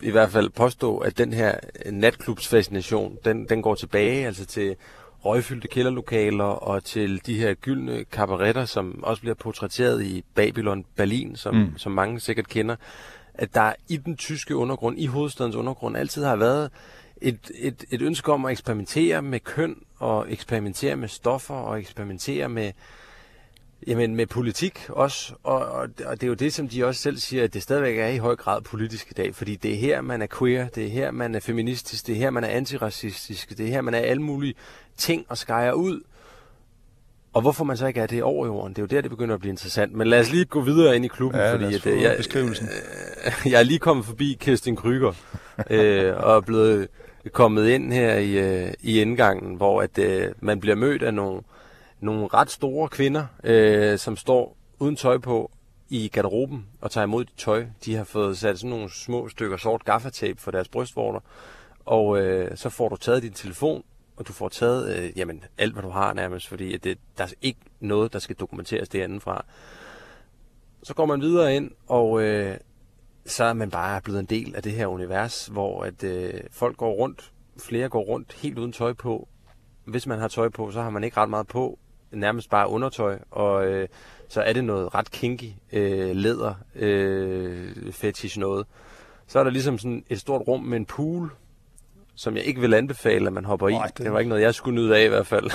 i 0.02 0.12
hvert 0.12 0.30
fald 0.30 0.50
påstå, 0.50 0.98
at 0.98 1.18
den 1.18 1.34
her 1.34 1.56
natklubsfascination, 1.92 3.18
den, 3.26 3.50
den 3.50 3.62
går 3.62 3.76
tilbage 3.76 4.26
altså 4.26 4.46
til 4.46 4.76
røgfyldte 5.26 5.68
kælderlokaler 5.68 6.44
og 6.44 6.84
til 6.84 7.26
de 7.26 7.40
her 7.40 7.54
gyldne 7.54 8.04
kabaretter, 8.04 8.66
som 8.66 9.04
også 9.04 9.22
bliver 9.22 9.36
portrætteret 9.36 10.04
i 10.04 10.24
Babylon 10.36 10.86
Berlin, 10.96 11.36
som, 11.36 11.56
mm. 11.56 11.78
som 11.78 11.92
mange 11.92 12.20
sikkert 12.20 12.48
kender, 12.48 12.76
at 13.34 13.54
der 13.54 13.74
i 13.90 13.98
den 13.98 14.18
tyske 14.18 14.56
undergrund, 14.56 15.00
i 15.00 15.06
hovedstadens 15.06 15.56
undergrund, 15.56 15.98
altid 15.98 16.24
har 16.24 16.36
været 16.36 16.72
et, 17.22 17.52
et, 17.56 17.86
et 17.92 18.02
ønske 18.02 18.32
om 18.32 18.46
at 18.46 18.52
eksperimentere 18.52 19.22
med 19.22 19.40
køn, 19.40 19.76
og 20.00 20.32
eksperimentere 20.32 20.96
med 20.96 21.08
stoffer, 21.08 21.56
og 21.56 21.80
eksperimentere 21.80 22.50
med, 22.50 22.72
jamen, 23.88 24.16
med 24.16 24.28
politik 24.28 24.90
også. 24.90 25.34
Og, 25.44 25.66
og, 25.66 25.90
og 26.06 26.22
det 26.22 26.24
er 26.24 26.28
jo 26.28 26.34
det, 26.34 26.54
som 26.54 26.68
de 26.68 26.86
også 26.86 27.02
selv 27.02 27.18
siger, 27.18 27.44
at 27.44 27.54
det 27.54 27.64
stadigvæk 27.64 27.98
er 27.98 28.08
i 28.08 28.18
høj 28.18 28.36
grad 28.36 28.62
politisk 28.62 29.12
i 29.12 29.14
dag, 29.14 29.36
fordi 29.36 29.56
det 29.56 29.72
er 29.72 29.78
her, 29.78 30.02
man 30.02 30.22
er 30.22 30.28
queer, 30.40 30.68
det 30.68 30.86
er 30.86 30.90
her, 30.90 31.12
man 31.12 31.36
er 31.36 31.40
feministisk, 31.40 32.08
det 32.08 32.14
er 32.14 32.20
her, 32.20 32.30
man 32.30 32.44
er 32.44 32.48
antiracistisk, 32.48 33.58
det 33.58 33.66
er 33.66 33.70
her, 33.70 33.82
man 33.82 33.94
er 33.94 34.00
alle 34.00 34.22
mulige 34.22 34.54
ting 34.98 35.26
og 35.30 35.38
skærer 35.38 35.74
ud. 35.74 36.02
Og 37.34 37.42
hvorfor 37.42 37.64
man 37.64 37.78
så 37.78 37.88
ikke 37.88 38.00
er 38.00 38.08
det 38.08 38.24
over 38.24 38.46
jorden, 38.46 38.74
det 38.74 38.78
er 38.78 38.84
jo 38.84 38.88
der, 38.88 39.02
det 39.02 39.10
begynder 39.10 39.36
at 39.36 39.40
blive 39.40 39.50
interessant. 39.50 39.94
Men 39.94 40.08
lad 40.08 40.20
os 40.20 40.32
lige 40.32 40.46
gå 40.46 40.62
videre 40.62 40.96
ind 40.96 41.06
i 41.06 41.08
klubben, 41.08 41.42
ja, 41.42 41.54
fordi 41.54 41.76
at, 41.76 41.86
øh, 41.86 42.02
jeg, 42.02 42.18
beskrivelsen. 42.18 42.68
Øh, 43.26 43.34
jeg 43.52 43.60
er 43.60 43.64
lige 43.64 43.80
kommet 43.80 44.06
forbi 44.06 44.38
Kirsten 44.40 44.76
Kryger, 44.76 45.14
øh, 45.70 46.14
og 46.18 46.36
er 46.36 46.42
blevet 46.42 46.88
kommet 47.32 47.70
ind 47.70 47.94
her 47.94 48.16
i, 48.16 48.32
øh, 48.32 48.74
i 48.82 49.02
indgangen, 49.02 49.56
hvor 49.56 49.82
at 49.82 49.98
øh, 49.98 50.32
man 50.40 50.60
bliver 50.60 50.76
mødt 50.76 51.04
af 51.04 51.14
nogle, 51.14 51.42
nogle 52.00 52.28
ret 52.28 52.52
store 52.52 52.90
kvinder, 52.90 53.26
øh, 53.44 53.98
som 53.98 54.18
står 54.18 54.58
uden 54.80 54.96
tøj 54.96 55.18
på 55.18 55.52
i 55.90 56.08
garderoben 56.08 56.66
og 56.82 56.92
tager 56.92 57.06
imod 57.06 57.26
dit 57.26 57.34
tøj. 57.38 57.66
De 57.86 57.96
har 57.96 58.04
fået 58.04 58.38
sat 58.38 58.60
sådan 58.60 58.70
nogle 58.70 58.92
små 58.92 59.30
stykker 59.30 59.58
sort 59.58 59.86
gaffatape 59.86 60.42
for 60.42 60.52
deres 60.52 60.68
brystvorter, 60.68 61.20
og 61.86 62.22
øh, 62.22 62.58
så 62.58 62.70
får 62.70 62.90
du 62.90 62.96
taget 62.96 63.24
din 63.24 63.34
telefon, 63.34 63.84
og 64.18 64.28
du 64.28 64.34
får 64.34 64.50
taget 64.50 64.98
øh, 64.98 65.18
jamen, 65.18 65.44
alt, 65.58 65.74
hvad 65.74 65.84
du 65.84 65.90
har 65.90 66.14
nærmest, 66.14 66.48
fordi 66.48 66.74
at 66.74 66.84
det, 66.84 66.98
der 67.18 67.24
er 67.24 67.28
ikke 67.42 67.60
noget, 67.80 68.14
der 68.14 68.20
skal 68.20 68.36
dokumenteres 68.36 68.90
derinde 68.90 69.20
fra. 69.20 69.46
Så 70.84 70.94
går 70.94 71.06
man 71.06 71.22
videre 71.22 71.56
ind, 71.56 71.72
og 71.88 72.22
øh, 72.22 72.58
så 73.40 73.46
er 73.46 73.54
man 73.54 73.70
bare 73.70 74.02
blevet 74.02 74.20
en 74.20 74.26
del 74.26 74.56
af 74.56 74.64
det 74.64 74.72
her 74.72 74.88
univers, 74.88 75.46
hvor 75.46 75.84
at 75.84 76.04
øh, 76.04 76.34
folk 76.52 76.78
går 76.78 76.92
rundt, 76.92 77.32
flere 77.60 77.90
går 77.90 78.02
rundt 78.02 78.34
helt 78.34 78.60
uden 78.60 78.72
tøj 78.72 78.94
på. 78.94 79.28
Hvis 79.86 80.08
man 80.08 80.20
har 80.20 80.28
tøj 80.28 80.50
på, 80.50 80.72
så 80.72 80.82
har 80.82 80.90
man 80.90 81.04
ikke 81.04 81.18
ret 81.18 81.30
meget 81.30 81.48
på, 81.48 81.80
nærmest 82.12 82.50
bare 82.50 82.70
undertøj, 82.70 83.20
og 83.32 83.68
øh, 83.68 83.88
så 84.30 84.42
er 84.42 84.54
det 84.54 84.64
noget 84.64 84.96
ret 84.96 85.12
kinky 85.12 85.52
øh, 85.72 86.16
læder 86.16 86.54
øh, 86.76 87.92
fetish 87.92 88.40
noget. 88.40 88.66
Så 89.28 89.40
er 89.40 89.44
der 89.44 89.52
ligesom 89.52 89.78
sådan 89.78 90.04
et 90.10 90.20
stort 90.20 90.48
rum 90.48 90.64
med 90.64 90.78
en 90.78 90.86
pool, 90.86 91.32
som 92.20 92.36
jeg 92.36 92.44
ikke 92.44 92.62
vil 92.62 92.74
anbefale, 92.74 93.28
at 93.28 93.34
man 93.34 93.46
hopper 93.46 93.68
i. 93.68 93.74
det... 93.74 93.98
det 93.98 94.14
var 94.14 94.20
ikke 94.20 94.30
noget, 94.30 94.42
jeg 94.42 94.56
skulle 94.56 94.76
nyde 94.76 94.98
af 94.98 95.06
i 95.06 95.08
hvert 95.08 95.28
fald. 95.28 95.46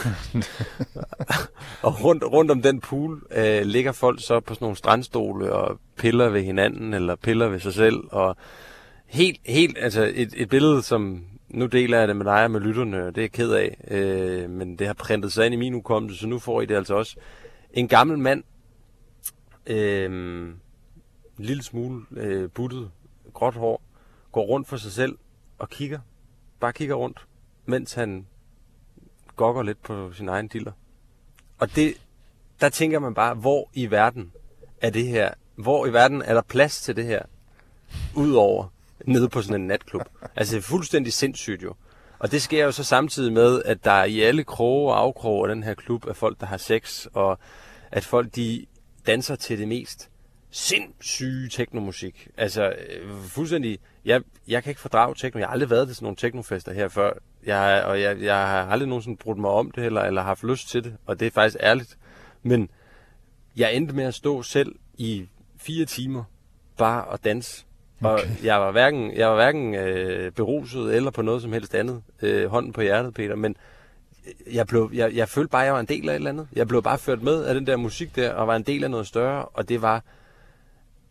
og 1.86 2.04
rundt, 2.04 2.24
rundt 2.24 2.50
om 2.50 2.62
den 2.62 2.80
pool 2.80 3.22
øh, 3.36 3.62
ligger 3.62 3.92
folk 3.92 4.20
så 4.22 4.40
på 4.40 4.54
sådan 4.54 4.64
nogle 4.64 4.76
strandstole 4.76 5.52
og 5.52 5.80
piller 5.96 6.28
ved 6.28 6.42
hinanden, 6.42 6.94
eller 6.94 7.16
piller 7.16 7.48
ved 7.48 7.60
sig 7.60 7.74
selv. 7.74 7.96
Og 8.10 8.36
helt, 9.06 9.40
helt, 9.46 9.78
altså 9.80 10.12
et, 10.14 10.34
et 10.36 10.48
billede, 10.48 10.82
som 10.82 11.24
nu 11.48 11.66
deler 11.66 11.98
jeg 11.98 12.08
det 12.08 12.16
med 12.16 12.24
dig 12.24 12.44
og 12.44 12.50
med 12.50 12.60
lytterne, 12.60 13.06
og 13.06 13.14
det 13.14 13.20
er 13.20 13.24
jeg 13.24 13.32
ked 13.32 13.52
af. 13.52 13.76
Øh, 13.90 14.50
men 14.50 14.78
det 14.78 14.86
har 14.86 14.94
printet 14.94 15.32
sig 15.32 15.46
ind 15.46 15.54
i 15.54 15.58
min 15.58 15.74
ukommelse, 15.74 16.18
så 16.18 16.26
nu 16.26 16.38
får 16.38 16.60
I 16.60 16.66
det 16.66 16.74
altså 16.74 16.94
også. 16.94 17.16
En 17.72 17.88
gammel 17.88 18.18
mand, 18.18 18.42
øh, 19.66 20.12
en 21.38 21.44
lille 21.44 21.62
smule 21.62 22.02
øh, 22.16 22.50
buttet, 22.50 22.90
gråt 23.34 23.54
hår, 23.54 23.82
går 24.32 24.42
rundt 24.42 24.68
for 24.68 24.76
sig 24.76 24.92
selv 24.92 25.18
og 25.58 25.70
kigger 25.70 25.98
bare 26.64 26.72
kigger 26.72 26.94
rundt, 26.94 27.26
mens 27.66 27.92
han 27.92 28.26
gokker 29.36 29.62
lidt 29.62 29.82
på 29.82 30.12
sin 30.12 30.28
egen 30.28 30.48
diller. 30.48 30.72
Og 31.58 31.76
det, 31.76 31.94
der 32.60 32.68
tænker 32.68 32.98
man 32.98 33.14
bare, 33.14 33.34
hvor 33.34 33.70
i 33.74 33.90
verden 33.90 34.32
er 34.80 34.90
det 34.90 35.06
her? 35.06 35.34
Hvor 35.54 35.86
i 35.86 35.92
verden 35.92 36.22
er 36.22 36.34
der 36.34 36.42
plads 36.42 36.82
til 36.82 36.96
det 36.96 37.04
her? 37.04 37.22
Udover 38.16 38.72
nede 39.06 39.28
på 39.28 39.42
sådan 39.42 39.60
en 39.60 39.66
natklub. 39.66 40.02
Altså 40.36 40.60
fuldstændig 40.60 41.12
sindssygt 41.12 41.62
jo. 41.62 41.74
Og 42.18 42.30
det 42.30 42.42
sker 42.42 42.64
jo 42.64 42.72
så 42.72 42.84
samtidig 42.84 43.32
med, 43.32 43.62
at 43.64 43.84
der 43.84 44.04
i 44.04 44.20
alle 44.20 44.44
kroge 44.44 44.92
og 44.92 45.00
afkroge 45.00 45.48
af 45.48 45.54
den 45.54 45.62
her 45.62 45.74
klub 45.74 46.06
er 46.06 46.12
folk, 46.12 46.40
der 46.40 46.46
har 46.46 46.56
sex, 46.56 47.06
og 47.12 47.38
at 47.90 48.04
folk 48.04 48.36
de 48.36 48.66
danser 49.06 49.36
til 49.36 49.58
det 49.58 49.68
mest 49.68 50.10
sindssyge 50.54 51.48
teknomusik. 51.48 52.28
Altså, 52.36 52.68
øh, 52.68 53.14
fuldstændig... 53.28 53.78
Jeg, 54.04 54.22
jeg 54.48 54.62
kan 54.62 54.70
ikke 54.70 54.80
fordrage 54.80 55.14
tekno. 55.14 55.38
Jeg 55.38 55.48
har 55.48 55.52
aldrig 55.52 55.70
været 55.70 55.88
til 55.88 55.96
sådan 55.96 56.04
nogle 56.04 56.16
teknofester 56.16 56.72
her 56.72 56.88
før. 56.88 57.12
Jeg, 57.46 57.84
og 57.86 58.00
jeg, 58.00 58.22
jeg 58.22 58.36
har 58.36 58.66
aldrig 58.66 58.88
nogensinde 58.88 59.16
brugt 59.16 59.38
mig 59.38 59.50
om 59.50 59.70
det, 59.70 59.84
eller, 59.84 60.00
eller 60.00 60.22
haft 60.22 60.44
lyst 60.44 60.68
til 60.68 60.84
det. 60.84 60.96
Og 61.06 61.20
det 61.20 61.26
er 61.26 61.30
faktisk 61.30 61.56
ærligt. 61.60 61.98
Men 62.42 62.70
jeg 63.56 63.74
endte 63.74 63.94
med 63.94 64.04
at 64.04 64.14
stå 64.14 64.42
selv 64.42 64.74
i 64.94 65.28
fire 65.56 65.84
timer 65.84 66.24
bare 66.76 67.04
og 67.04 67.24
danse. 67.24 67.64
Okay. 68.00 68.24
Og 68.24 68.44
jeg 68.44 68.60
var 68.60 68.70
hverken, 68.70 69.16
jeg 69.16 69.28
var 69.28 69.34
hverken 69.34 69.74
øh, 69.74 70.32
beruset 70.32 70.96
eller 70.96 71.10
på 71.10 71.22
noget 71.22 71.42
som 71.42 71.52
helst 71.52 71.74
andet. 71.74 72.02
Øh, 72.22 72.46
hånden 72.46 72.72
på 72.72 72.80
hjertet, 72.80 73.14
Peter. 73.14 73.36
Men 73.36 73.56
jeg, 74.52 74.66
blev, 74.66 74.90
jeg, 74.94 75.14
jeg 75.14 75.28
følte 75.28 75.50
bare, 75.50 75.62
at 75.62 75.66
jeg 75.66 75.74
var 75.74 75.80
en 75.80 75.86
del 75.86 76.08
af 76.08 76.12
et 76.12 76.16
eller 76.16 76.30
andet. 76.30 76.48
Jeg 76.52 76.68
blev 76.68 76.82
bare 76.82 76.98
ført 76.98 77.22
med 77.22 77.44
af 77.44 77.54
den 77.54 77.66
der 77.66 77.76
musik 77.76 78.16
der, 78.16 78.32
og 78.32 78.46
var 78.46 78.56
en 78.56 78.62
del 78.62 78.84
af 78.84 78.90
noget 78.90 79.06
større. 79.06 79.44
Og 79.44 79.68
det 79.68 79.82
var 79.82 80.02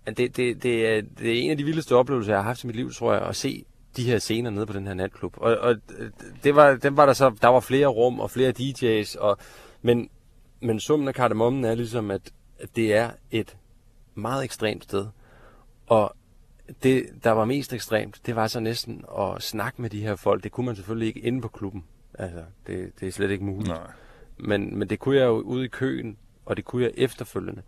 det, 0.08 0.18
det, 0.18 0.64
det, 0.64 0.88
er, 0.88 1.02
det 1.20 1.30
er 1.30 1.42
en 1.42 1.52
af 1.52 1.58
de 1.58 1.64
vildeste 1.64 1.96
oplevelser, 1.96 2.32
jeg 2.34 2.40
har 2.40 2.48
haft 2.48 2.64
i 2.64 2.68
mit 2.68 2.76
liv, 2.76 2.92
tror 2.92 3.14
jeg, 3.14 3.22
at 3.22 3.36
se 3.36 3.66
de 3.98 4.04
her 4.04 4.20
scener 4.20 4.50
nede 4.50 4.66
på 4.66 4.74
den 4.74 4.88
her 4.88 4.94
natklub. 4.94 5.34
Og, 5.38 5.58
og 5.58 5.76
det 6.44 6.56
var, 6.56 6.76
dem 6.76 6.98
var 6.98 7.06
der 7.06 7.14
så, 7.14 7.36
der 7.42 7.48
var 7.48 7.60
flere 7.60 7.88
rum 7.88 8.20
og 8.20 8.32
flere 8.32 8.54
DJ's, 8.60 9.20
og, 9.20 9.38
men, 9.82 10.10
men 10.62 10.80
summen 10.80 11.08
af 11.08 11.14
kardemommen 11.14 11.66
er 11.66 11.76
ligesom, 11.76 12.12
at, 12.12 12.32
at 12.60 12.76
det 12.76 12.94
er 12.94 13.12
et 13.32 13.58
meget 14.16 14.44
ekstremt 14.44 14.84
sted. 14.84 15.08
Og 15.88 16.16
det, 16.84 17.06
der 17.24 17.32
var 17.32 17.46
mest 17.46 17.74
ekstremt, 17.74 18.22
det 18.26 18.36
var 18.36 18.48
så 18.48 18.60
næsten 18.60 19.06
at 19.20 19.44
snakke 19.44 19.82
med 19.82 19.90
de 19.90 20.02
her 20.02 20.16
folk. 20.16 20.44
Det 20.44 20.52
kunne 20.52 20.66
man 20.66 20.76
selvfølgelig 20.76 21.08
ikke 21.08 21.20
inde 21.20 21.42
på 21.42 21.48
klubben. 21.48 21.84
Altså, 22.20 22.44
det, 22.68 22.92
det 23.00 23.08
er 23.08 23.12
slet 23.12 23.32
ikke 23.32 23.46
muligt. 23.46 23.70
Nej. 23.70 23.88
Men, 24.38 24.80
men 24.80 24.90
det 24.90 25.00
kunne 25.00 25.18
jeg 25.18 25.26
jo 25.26 25.40
ude 25.40 25.66
i 25.66 25.68
køen, 25.68 26.18
og 26.46 26.58
det 26.58 26.66
kunne 26.66 26.84
jeg 26.84 26.92
efterfølgende. 26.98 27.62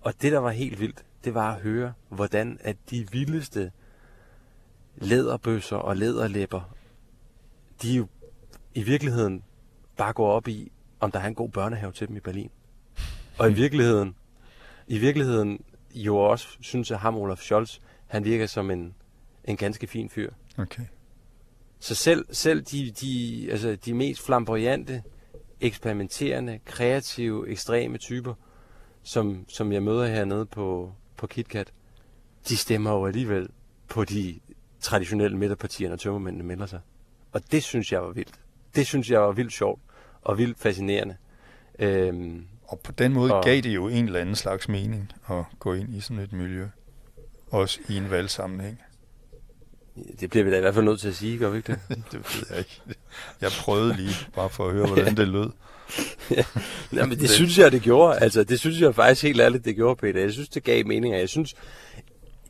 Og 0.00 0.22
det, 0.22 0.32
der 0.32 0.38
var 0.38 0.50
helt 0.50 0.80
vildt, 0.80 1.04
det 1.28 1.34
var 1.34 1.54
at 1.54 1.60
høre, 1.60 1.92
hvordan 2.08 2.58
at 2.60 2.76
de 2.90 3.06
vildeste 3.12 3.72
læderbøsser 4.96 5.76
og 5.76 5.96
læderlæber, 5.96 6.74
de 7.82 7.96
jo 7.96 8.06
i 8.74 8.82
virkeligheden 8.82 9.44
bare 9.96 10.12
går 10.12 10.30
op 10.30 10.48
i, 10.48 10.72
om 11.00 11.10
der 11.10 11.18
er 11.18 11.26
en 11.26 11.34
god 11.34 11.48
børnehave 11.48 11.92
til 11.92 12.08
dem 12.08 12.16
i 12.16 12.20
Berlin. 12.20 12.50
Og 13.38 13.50
i 13.50 13.54
virkeligheden, 13.54 14.14
i 14.86 14.98
virkeligheden 14.98 15.60
jo 15.94 16.16
også 16.16 16.48
synes 16.60 16.90
jeg, 16.90 16.98
ham 16.98 17.16
Olaf 17.16 17.38
Scholz, 17.38 17.78
han 18.06 18.24
virker 18.24 18.46
som 18.46 18.70
en, 18.70 18.94
en 19.44 19.56
ganske 19.56 19.86
fin 19.86 20.10
fyr. 20.10 20.30
Okay. 20.58 20.84
Så 21.78 21.94
selv, 21.94 22.26
selv 22.30 22.62
de, 22.62 22.90
de, 22.90 23.46
altså 23.50 23.76
de 23.84 23.94
mest 23.94 24.22
flamboyante, 24.22 25.02
eksperimenterende, 25.60 26.60
kreative, 26.64 27.48
ekstreme 27.48 27.98
typer, 27.98 28.34
som, 29.02 29.44
som 29.48 29.72
jeg 29.72 29.82
møder 29.82 30.06
hernede 30.06 30.46
på, 30.46 30.92
på 31.18 31.26
KitKat, 31.26 31.72
de 32.48 32.56
stemmer 32.56 32.90
jo 32.90 33.06
alligevel 33.06 33.48
på 33.88 34.04
de 34.04 34.40
traditionelle 34.80 35.36
midterpartier, 35.36 35.88
når 35.88 35.96
tømmermændene 35.96 36.44
melder 36.44 36.66
sig. 36.66 36.80
Og 37.32 37.52
det 37.52 37.62
synes 37.62 37.92
jeg 37.92 38.02
var 38.02 38.10
vildt. 38.10 38.40
Det 38.76 38.86
synes 38.86 39.10
jeg 39.10 39.20
var 39.20 39.32
vildt 39.32 39.52
sjovt 39.52 39.82
og 40.22 40.38
vildt 40.38 40.58
fascinerende. 40.58 41.16
Øhm, 41.78 42.46
og 42.64 42.80
på 42.80 42.92
den 42.92 43.12
måde 43.12 43.34
og, 43.34 43.44
gav 43.44 43.60
det 43.60 43.74
jo 43.74 43.88
en 43.88 44.04
eller 44.04 44.20
anden 44.20 44.36
slags 44.36 44.68
mening 44.68 45.12
at 45.30 45.44
gå 45.58 45.74
ind 45.74 45.94
i 45.94 46.00
sådan 46.00 46.22
et 46.22 46.32
miljø. 46.32 46.68
Også 47.50 47.80
i 47.88 47.96
en 47.96 48.10
valgsammenhæng. 48.10 48.80
Det 50.20 50.30
bliver 50.30 50.44
vi 50.44 50.50
da 50.50 50.56
i 50.56 50.60
hvert 50.60 50.74
fald 50.74 50.84
nødt 50.84 51.00
til 51.00 51.08
at 51.08 51.14
sige, 51.14 51.38
gør 51.38 51.50
vi 51.50 51.56
ikke 51.56 51.72
det? 51.72 51.80
det 52.12 52.14
ved 52.14 52.46
jeg 52.50 52.58
ikke. 52.58 52.82
Jeg 53.40 53.50
prøvede 53.60 53.96
lige, 53.96 54.14
bare 54.34 54.50
for 54.50 54.66
at 54.68 54.72
høre, 54.74 54.86
hvordan 54.92 55.16
det 55.16 55.28
lød. 55.28 55.50
Ja, 56.30 56.44
men 56.92 57.10
det, 57.10 57.20
det 57.20 57.30
synes 57.30 57.58
jeg, 57.58 57.72
det 57.72 57.82
gjorde. 57.82 58.18
Altså, 58.18 58.44
det 58.44 58.60
synes 58.60 58.80
jeg 58.80 58.94
faktisk 58.94 59.22
helt 59.22 59.40
ærligt, 59.40 59.64
det 59.64 59.76
gjorde, 59.76 59.96
Peter. 59.96 60.20
Jeg 60.20 60.32
synes, 60.32 60.48
det 60.48 60.64
gav 60.64 60.86
mening, 60.86 61.14
jeg 61.14 61.28
synes, 61.28 61.54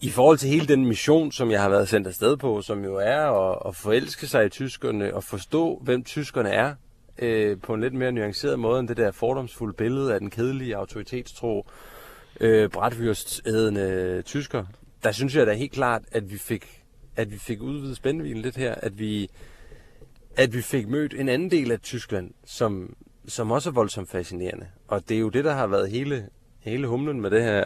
i 0.00 0.10
forhold 0.10 0.38
til 0.38 0.48
hele 0.48 0.66
den 0.66 0.86
mission, 0.86 1.32
som 1.32 1.50
jeg 1.50 1.62
har 1.62 1.68
været 1.68 1.88
sendt 1.88 2.06
afsted 2.06 2.36
på, 2.36 2.62
som 2.62 2.84
jo 2.84 2.96
er 2.96 3.50
at, 3.50 3.58
at 3.66 3.76
forelske 3.76 4.26
sig 4.26 4.46
i 4.46 4.48
tyskerne 4.48 5.14
og 5.14 5.24
forstå, 5.24 5.80
hvem 5.82 6.04
tyskerne 6.04 6.50
er, 6.50 6.74
øh, 7.18 7.60
på 7.60 7.74
en 7.74 7.80
lidt 7.80 7.94
mere 7.94 8.12
nuanceret 8.12 8.58
måde 8.58 8.80
end 8.80 8.88
det 8.88 8.96
der 8.96 9.10
fordomsfulde 9.10 9.74
billede 9.74 10.14
af 10.14 10.20
den 10.20 10.30
kedelige 10.30 10.76
autoritetstro 10.76 11.66
øh, 12.40 12.68
brætvyrstædende 12.68 14.22
tysker. 14.22 14.64
Der 15.04 15.12
synes 15.12 15.36
jeg 15.36 15.46
da 15.46 15.52
helt 15.52 15.72
klart, 15.72 16.02
at 16.12 16.30
vi 16.30 16.38
fik, 16.38 16.82
at 17.16 17.32
vi 17.32 17.38
fik 17.38 17.62
udvidet 17.62 17.96
spændvilen 17.96 18.42
lidt 18.42 18.56
her, 18.56 18.74
at 18.74 18.98
vi, 18.98 19.30
at 20.36 20.54
vi 20.54 20.62
fik 20.62 20.88
mødt 20.88 21.14
en 21.14 21.28
anden 21.28 21.50
del 21.50 21.72
af 21.72 21.80
Tyskland, 21.80 22.30
som, 22.44 22.96
som 23.28 23.50
også 23.50 23.70
er 23.70 23.72
voldsomt 23.72 24.10
fascinerende. 24.10 24.66
Og 24.88 25.08
det 25.08 25.14
er 25.14 25.20
jo 25.20 25.28
det, 25.28 25.44
der 25.44 25.52
har 25.52 25.66
været 25.66 25.90
hele, 25.90 26.28
hele 26.58 26.86
humlen 26.86 27.20
med 27.20 27.30
det 27.30 27.42
her, 27.42 27.64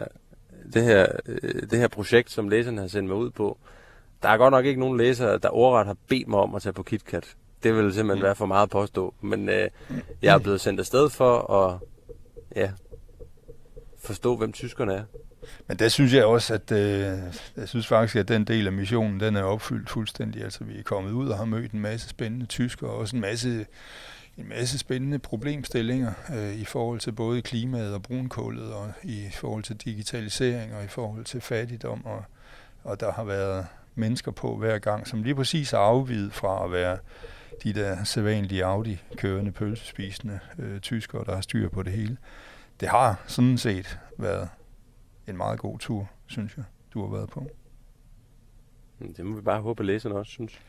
det 0.73 0.83
her, 0.83 1.07
øh, 1.25 1.61
det 1.71 1.79
her 1.79 1.87
projekt, 1.87 2.31
som 2.31 2.49
læserne 2.49 2.81
har 2.81 2.87
sendt 2.87 3.07
mig 3.07 3.17
ud 3.17 3.29
på. 3.29 3.57
Der 4.23 4.29
er 4.29 4.37
godt 4.37 4.51
nok 4.51 4.65
ikke 4.65 4.79
nogen 4.79 4.97
læsere, 4.97 5.37
der 5.37 5.49
ordret 5.49 5.85
har 5.85 5.97
bedt 6.07 6.27
mig 6.27 6.39
om 6.39 6.55
at 6.55 6.61
tage 6.61 6.73
på 6.73 6.83
KitKat. 6.83 7.35
Det 7.63 7.75
vil 7.75 7.93
simpelthen 7.93 8.21
mm. 8.21 8.25
være 8.25 8.35
for 8.35 8.45
meget 8.45 8.63
at 8.63 8.69
påstå. 8.69 9.13
Men 9.21 9.49
øh, 9.49 9.69
jeg 10.21 10.33
er 10.35 10.39
blevet 10.39 10.61
sendt 10.61 10.79
afsted 10.79 11.09
for 11.09 11.53
at 11.53 11.79
ja, 12.55 12.71
forstå, 14.03 14.35
hvem 14.35 14.51
tyskerne 14.51 14.93
er. 14.93 15.03
Men 15.67 15.79
der 15.79 15.89
synes 15.89 16.13
jeg 16.13 16.25
også, 16.25 16.53
at 16.53 16.71
øh, 16.71 17.17
jeg 17.57 17.67
synes 17.67 17.87
faktisk, 17.87 18.15
at 18.15 18.27
den 18.27 18.43
del 18.45 18.67
af 18.67 18.73
missionen, 18.73 19.19
den 19.19 19.35
er 19.35 19.43
opfyldt 19.43 19.89
fuldstændig. 19.89 20.43
Altså 20.43 20.63
vi 20.63 20.79
er 20.79 20.83
kommet 20.83 21.11
ud 21.11 21.29
og 21.29 21.37
har 21.37 21.45
mødt 21.45 21.71
en 21.71 21.79
masse 21.79 22.09
spændende 22.09 22.45
tyskere, 22.45 22.89
og 22.89 22.97
også 22.97 23.15
en 23.15 23.21
masse, 23.21 23.65
en 24.37 24.49
masse 24.49 24.77
spændende 24.77 25.19
problemstillinger 25.19 26.13
øh, 26.33 26.55
i 26.55 26.65
forhold 26.65 26.99
til 26.99 27.11
både 27.11 27.41
klimaet 27.41 27.93
og 27.93 28.01
brunkullet, 28.01 28.73
og 28.73 28.91
i 29.03 29.29
forhold 29.33 29.63
til 29.63 29.75
digitalisering, 29.75 30.75
og 30.75 30.83
i 30.83 30.87
forhold 30.87 31.25
til 31.25 31.41
fattigdom, 31.41 32.05
og, 32.05 32.23
og 32.83 32.99
der 32.99 33.11
har 33.11 33.23
været 33.23 33.67
mennesker 33.95 34.31
på 34.31 34.57
hver 34.57 34.79
gang, 34.79 35.07
som 35.07 35.23
lige 35.23 35.35
præcis 35.35 35.73
er 35.73 35.77
afvidet 35.77 36.33
fra 36.33 36.65
at 36.65 36.71
være 36.71 36.97
de 37.63 37.73
der 37.73 38.03
sædvanlige 38.03 38.65
Audi-kørende, 38.65 39.51
pølsespisende 39.51 40.39
øh, 40.59 40.79
tyskere, 40.79 41.25
der 41.25 41.33
har 41.35 41.41
styr 41.41 41.69
på 41.69 41.83
det 41.83 41.93
hele. 41.93 42.17
Det 42.79 42.89
har 42.89 43.23
sådan 43.27 43.57
set 43.57 43.99
været 44.17 44.49
en 45.27 45.37
meget 45.37 45.59
god 45.59 45.79
tur, 45.79 46.09
synes 46.27 46.57
jeg, 46.57 46.65
du 46.93 47.05
har 47.05 47.17
været 47.17 47.29
på. 47.29 47.47
Det 49.17 49.25
må 49.25 49.35
vi 49.35 49.41
bare 49.41 49.61
håbe, 49.61 49.81
at 49.81 49.85
læserne 49.85 50.15
også 50.15 50.31
synes. 50.31 50.59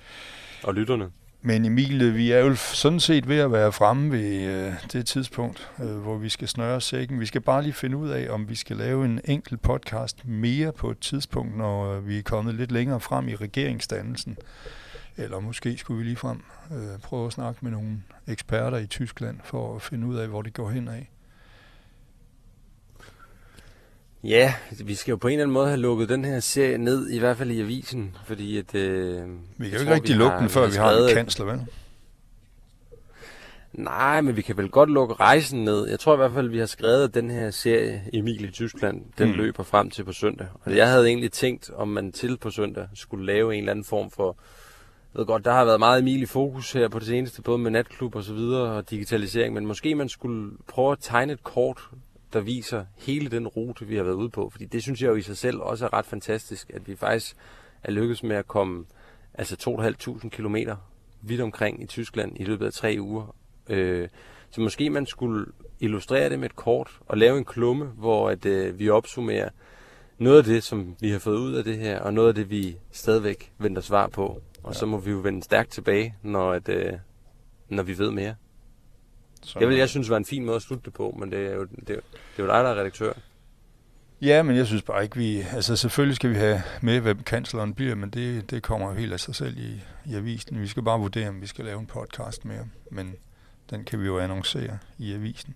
Og 0.65 0.75
lytterne. 0.75 1.11
Men 1.47 1.65
Emil, 1.65 2.03
øh, 2.03 2.15
vi 2.15 2.31
er 2.31 2.39
jo 2.39 2.55
sådan 2.55 3.01
set 3.01 3.29
ved 3.29 3.39
at 3.39 3.53
være 3.53 3.73
fremme 3.73 4.13
ved 4.13 4.43
øh, 4.43 4.73
det 4.93 5.07
tidspunkt, 5.07 5.71
øh, 5.83 5.97
hvor 5.97 6.17
vi 6.17 6.29
skal 6.29 6.49
snøre 6.49 6.81
sækken. 6.81 7.21
Vi 7.21 7.27
skal 7.27 7.41
bare 7.41 7.63
lige 7.63 7.73
finde 7.73 7.97
ud 7.97 8.09
af, 8.09 8.31
om 8.31 8.49
vi 8.49 8.55
skal 8.55 8.77
lave 8.77 9.05
en 9.05 9.21
enkelt 9.25 9.63
podcast 9.63 10.27
mere 10.27 10.73
på 10.73 10.91
et 10.91 10.99
tidspunkt, 10.99 11.57
når 11.57 11.93
øh, 11.93 12.09
vi 12.09 12.19
er 12.19 12.23
kommet 12.23 12.55
lidt 12.55 12.73
længere 12.73 13.01
frem 13.01 13.29
i 13.29 13.35
regeringsdannelsen. 13.35 14.37
Eller 15.17 15.41
måske 15.41 15.77
skulle 15.77 15.99
vi 15.99 16.05
lige 16.05 16.17
frem 16.17 16.43
øh, 16.71 16.99
prøve 17.03 17.27
at 17.27 17.33
snakke 17.33 17.59
med 17.63 17.71
nogle 17.71 18.03
eksperter 18.27 18.79
i 18.79 18.87
Tyskland 18.87 19.39
for 19.45 19.77
at 19.77 19.83
finde 19.83 20.07
ud 20.07 20.17
af, 20.17 20.29
hvor 20.29 20.43
det 20.43 20.55
går 20.55 20.71
hen 20.71 20.89
af. 20.89 21.11
Ja, 24.25 24.55
vi 24.85 24.95
skal 24.95 25.13
jo 25.13 25.17
på 25.17 25.29
en 25.29 25.33
eller 25.33 25.45
anden 25.45 25.55
måde 25.55 25.67
have 25.67 25.81
lukket 25.81 26.09
den 26.09 26.25
her 26.25 26.41
serie 26.41 26.79
ned, 26.79 27.11
i 27.11 27.19
hvert 27.19 27.37
fald 27.37 27.51
i 27.51 27.61
avisen, 27.61 28.17
fordi 28.27 28.59
at... 28.59 28.75
Øh, 28.75 29.29
vi 29.57 29.69
kan 29.69 29.75
jo 29.75 29.81
ikke 29.81 29.95
rigtig 29.95 30.17
lukke 30.17 30.39
den, 30.39 30.49
før 30.49 30.67
vi 30.67 30.77
har, 30.77 30.95
vi 30.95 31.01
har 31.01 31.09
en 31.09 31.15
kansler, 31.15 31.47
vel? 31.47 31.67
Nej, 33.73 34.21
men 34.21 34.37
vi 34.37 34.43
kan 34.43 34.57
vel 34.57 34.69
godt 34.69 34.91
lukke 34.91 35.15
rejsen 35.15 35.65
ned. 35.65 35.89
Jeg 35.89 36.01
tror 36.01 36.15
i 36.15 36.17
hvert 36.17 36.33
fald, 36.33 36.49
vi 36.49 36.59
har 36.59 36.67
skrevet, 36.67 37.05
at 37.05 37.15
den 37.15 37.31
her 37.31 37.51
serie, 37.51 38.03
Emil 38.13 38.45
i 38.45 38.51
Tyskland, 38.51 39.03
den 39.19 39.29
mm. 39.29 39.35
løber 39.35 39.63
frem 39.63 39.91
til 39.91 40.05
på 40.05 40.13
søndag. 40.13 40.47
Og 40.65 40.77
jeg 40.77 40.91
havde 40.91 41.07
egentlig 41.07 41.33
tænkt, 41.33 41.71
om 41.71 41.89
man 41.89 42.13
til 42.13 42.37
på 42.37 42.51
søndag 42.51 42.89
skulle 42.95 43.27
lave 43.27 43.55
en 43.55 43.59
eller 43.59 43.71
anden 43.71 43.85
form 43.85 44.11
for... 44.11 44.37
Jeg 45.15 45.19
ved 45.19 45.27
godt, 45.27 45.45
der 45.45 45.53
har 45.53 45.65
været 45.65 45.79
meget 45.79 45.99
Emil 45.99 46.23
i 46.23 46.27
fokus 46.27 46.73
her 46.73 46.89
på 46.89 46.99
det 46.99 47.07
seneste, 47.07 47.43
både 47.43 47.59
med 47.59 47.71
natklub 47.71 48.15
og 48.15 48.25
så 48.25 48.35
videre, 48.35 48.73
og 48.73 48.91
digitalisering, 48.91 49.55
men 49.55 49.67
måske 49.67 49.95
man 49.95 50.09
skulle 50.09 50.51
prøve 50.69 50.93
at 50.93 50.99
tegne 51.01 51.33
et 51.33 51.45
kort 51.45 51.79
der 52.35 52.41
viser 52.41 52.85
hele 52.97 53.31
den 53.31 53.49
rute, 53.49 53.87
vi 53.87 53.97
har 53.97 54.03
været 54.03 54.15
ude 54.15 54.31
på. 54.31 54.51
Fordi 54.51 54.65
det 54.65 54.83
synes 54.83 55.03
jeg 55.03 55.09
jo 55.09 55.15
i 55.15 55.23
sig 55.23 55.37
selv 55.37 55.61
også 55.61 55.85
er 55.85 55.93
ret 55.93 56.07
fantastisk, 56.07 56.71
at 56.75 56.89
vi 56.89 56.97
faktisk 56.97 57.37
er 57.83 57.93
lykkedes 57.93 58.23
med 58.23 58.37
at 58.37 58.47
komme 58.47 58.85
altså 59.35 59.57
2.500 60.23 60.29
kilometer 60.29 60.77
vidt 61.23 61.41
omkring 61.41 61.83
i 61.83 61.87
Tyskland 61.87 62.41
i 62.41 62.45
løbet 62.45 62.67
af 62.67 62.73
tre 62.73 62.97
uger. 63.01 63.37
Øh, 63.71 64.09
så 64.51 64.61
måske 64.61 64.91
man 64.91 65.07
skulle 65.07 65.47
illustrere 65.81 66.29
det 66.29 66.39
med 66.39 66.51
et 66.51 66.57
kort 66.57 66.99
og 67.07 67.19
lave 67.19 67.39
en 67.39 67.45
klumme, 67.45 67.85
hvor 67.85 68.31
at, 68.31 68.47
øh, 68.47 68.79
vi 68.79 68.89
opsummerer 68.89 69.49
noget 70.19 70.39
af 70.39 70.45
det, 70.45 70.63
som 70.63 70.97
vi 71.01 71.11
har 71.11 71.19
fået 71.19 71.39
ud 71.39 71.55
af 71.55 71.65
det 71.65 71.79
her, 71.79 72.01
og 72.01 72.15
noget 72.15 72.29
af 72.29 72.35
det, 72.35 72.51
vi 72.51 72.77
stadigvæk 72.91 73.53
venter 73.59 73.83
svar 73.83 74.09
på. 74.09 74.41
Og 74.63 74.73
ja. 74.73 74.79
så 74.79 74.87
må 74.87 74.99
vi 74.99 75.11
jo 75.11 75.19
vende 75.19 75.43
stærkt 75.43 75.71
tilbage, 75.71 76.17
når, 76.23 76.53
at, 76.53 76.69
øh, 76.69 76.93
når 77.69 77.83
vi 77.83 77.99
ved 77.99 78.11
mere. 78.11 78.35
Så, 79.45 79.59
det 79.59 79.69
vil 79.69 79.77
jeg 79.77 79.89
synes 79.89 80.11
var 80.11 80.17
en 80.17 80.25
fin 80.25 80.45
måde 80.45 80.57
at 80.57 80.63
slutte 80.63 80.85
det 80.85 80.93
på, 80.93 81.17
men 81.19 81.31
det 81.31 81.47
er 81.47 81.55
jo, 81.55 81.65
det, 81.65 81.87
det 81.87 81.95
er 82.39 82.43
jo 82.43 82.47
dig, 82.47 82.65
der 82.65 82.71
er 82.71 82.81
redaktør. 82.81 83.13
Ja, 84.23 84.43
men 84.43 84.57
jeg 84.57 84.67
synes 84.67 84.83
bare 84.83 85.03
ikke, 85.03 85.17
vi... 85.17 85.41
Altså 85.41 85.77
selvfølgelig 85.77 86.17
skal 86.17 86.31
vi 86.31 86.35
have 86.35 86.63
med, 86.81 87.01
hvem 87.01 87.23
kansleren 87.23 87.75
bliver, 87.75 87.95
men 87.95 88.11
det, 88.11 88.51
det 88.51 88.63
kommer 88.63 88.89
jo 88.89 88.95
helt 88.95 89.13
af 89.13 89.21
sig 89.21 89.35
selv 89.35 89.59
i, 89.59 89.81
i 90.07 90.15
avisen. 90.15 90.61
Vi 90.61 90.67
skal 90.67 90.83
bare 90.83 91.01
vurdere, 91.01 91.29
om 91.29 91.41
vi 91.41 91.47
skal 91.47 91.65
lave 91.65 91.81
en 91.81 91.87
podcast 91.87 92.45
mere, 92.45 92.67
men 92.91 93.15
den 93.71 93.85
kan 93.85 94.01
vi 94.01 94.07
jo 94.07 94.19
annoncere 94.19 94.79
i 94.99 95.13
avisen. 95.13 95.55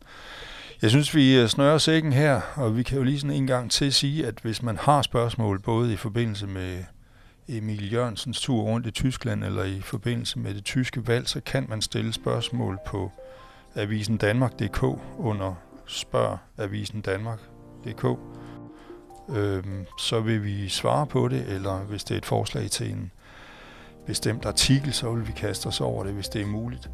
Jeg 0.82 0.90
synes, 0.90 1.14
vi 1.14 1.40
øh, 1.40 1.48
snører 1.48 1.78
sækken 1.78 2.12
her, 2.12 2.40
og 2.54 2.76
vi 2.76 2.82
kan 2.82 2.98
jo 2.98 3.04
lige 3.04 3.20
sådan 3.20 3.36
en 3.36 3.46
gang 3.46 3.70
til 3.70 3.92
sige, 3.92 4.26
at 4.26 4.34
hvis 4.42 4.62
man 4.62 4.76
har 4.76 5.02
spørgsmål, 5.02 5.60
både 5.60 5.92
i 5.92 5.96
forbindelse 5.96 6.46
med 6.46 6.84
Emil 7.48 7.92
Jørgensens 7.92 8.40
tur 8.40 8.62
rundt 8.62 8.86
i 8.86 8.90
Tyskland, 8.90 9.44
eller 9.44 9.64
i 9.64 9.80
forbindelse 9.80 10.38
med 10.38 10.54
det 10.54 10.64
tyske 10.64 11.06
valg, 11.06 11.28
så 11.28 11.40
kan 11.40 11.66
man 11.68 11.82
stille 11.82 12.12
spørgsmål 12.12 12.78
på 12.86 13.12
avisen 13.74 14.16
Danmark.dk 14.16 14.82
under 15.18 15.54
spørg 15.86 16.38
avisen 16.58 17.00
Danmark.dk. 17.00 18.04
Øhm, 19.36 19.86
så 19.98 20.20
vil 20.20 20.44
vi 20.44 20.68
svare 20.68 21.06
på 21.06 21.28
det, 21.28 21.46
eller 21.48 21.78
hvis 21.78 22.04
det 22.04 22.14
er 22.14 22.18
et 22.18 22.26
forslag 22.26 22.70
til 22.70 22.90
en 22.90 23.10
bestemt 24.06 24.46
artikel, 24.46 24.92
så 24.92 25.12
vil 25.12 25.26
vi 25.26 25.32
kaste 25.32 25.66
os 25.66 25.80
over 25.80 26.04
det, 26.04 26.12
hvis 26.12 26.28
det 26.28 26.42
er 26.42 26.46
muligt. 26.46 26.90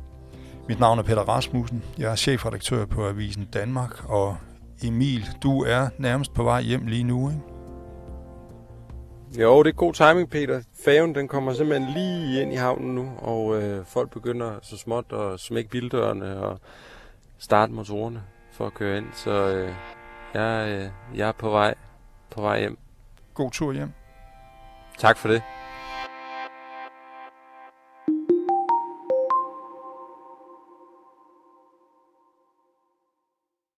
Mit 0.68 0.80
navn 0.80 0.98
er 0.98 1.02
Peter 1.02 1.22
Rasmussen. 1.22 1.82
Jeg 1.98 2.10
er 2.10 2.16
chefredaktør 2.16 2.84
på 2.84 3.08
Avisen 3.08 3.44
Danmark, 3.44 4.10
og 4.10 4.37
Emil, 4.82 5.28
du 5.42 5.62
er 5.62 5.88
nærmest 5.98 6.34
på 6.34 6.42
vej 6.42 6.62
hjem 6.62 6.87
lige 6.87 7.04
nu, 7.04 7.30
ikke? 7.30 7.53
Jo, 9.40 9.62
det 9.62 9.70
er 9.70 9.75
god 9.75 9.92
timing, 9.92 10.31
Peter. 10.31 10.62
Faven 10.85 11.14
den 11.14 11.29
kommer 11.29 11.53
simpelthen 11.53 11.90
lige 11.90 12.42
ind 12.42 12.53
i 12.53 12.57
havnen 12.57 12.94
nu, 12.94 13.12
og 13.18 13.62
øh, 13.62 13.87
folk 13.87 14.11
begynder 14.11 14.59
så 14.62 14.77
småt 14.77 15.12
at 15.12 15.40
smække 15.40 15.70
bildørene 15.70 16.40
og 16.40 16.61
starte 17.38 17.73
motorerne 17.73 18.23
for 18.53 18.66
at 18.66 18.75
køre 18.75 18.99
ind. 18.99 19.07
Så 19.12 19.31
øh, 19.31 19.75
jeg, 20.35 20.68
øh, 20.68 21.18
jeg 21.18 21.29
er 21.29 21.33
på 21.33 21.51
vej, 21.51 21.75
på 22.31 22.40
vej 22.40 22.61
hjem. 22.61 22.79
God 23.35 23.51
tur 23.51 23.73
hjem. 23.73 23.92
Tak 24.99 25.16
for 25.16 25.29
det. 25.29 25.42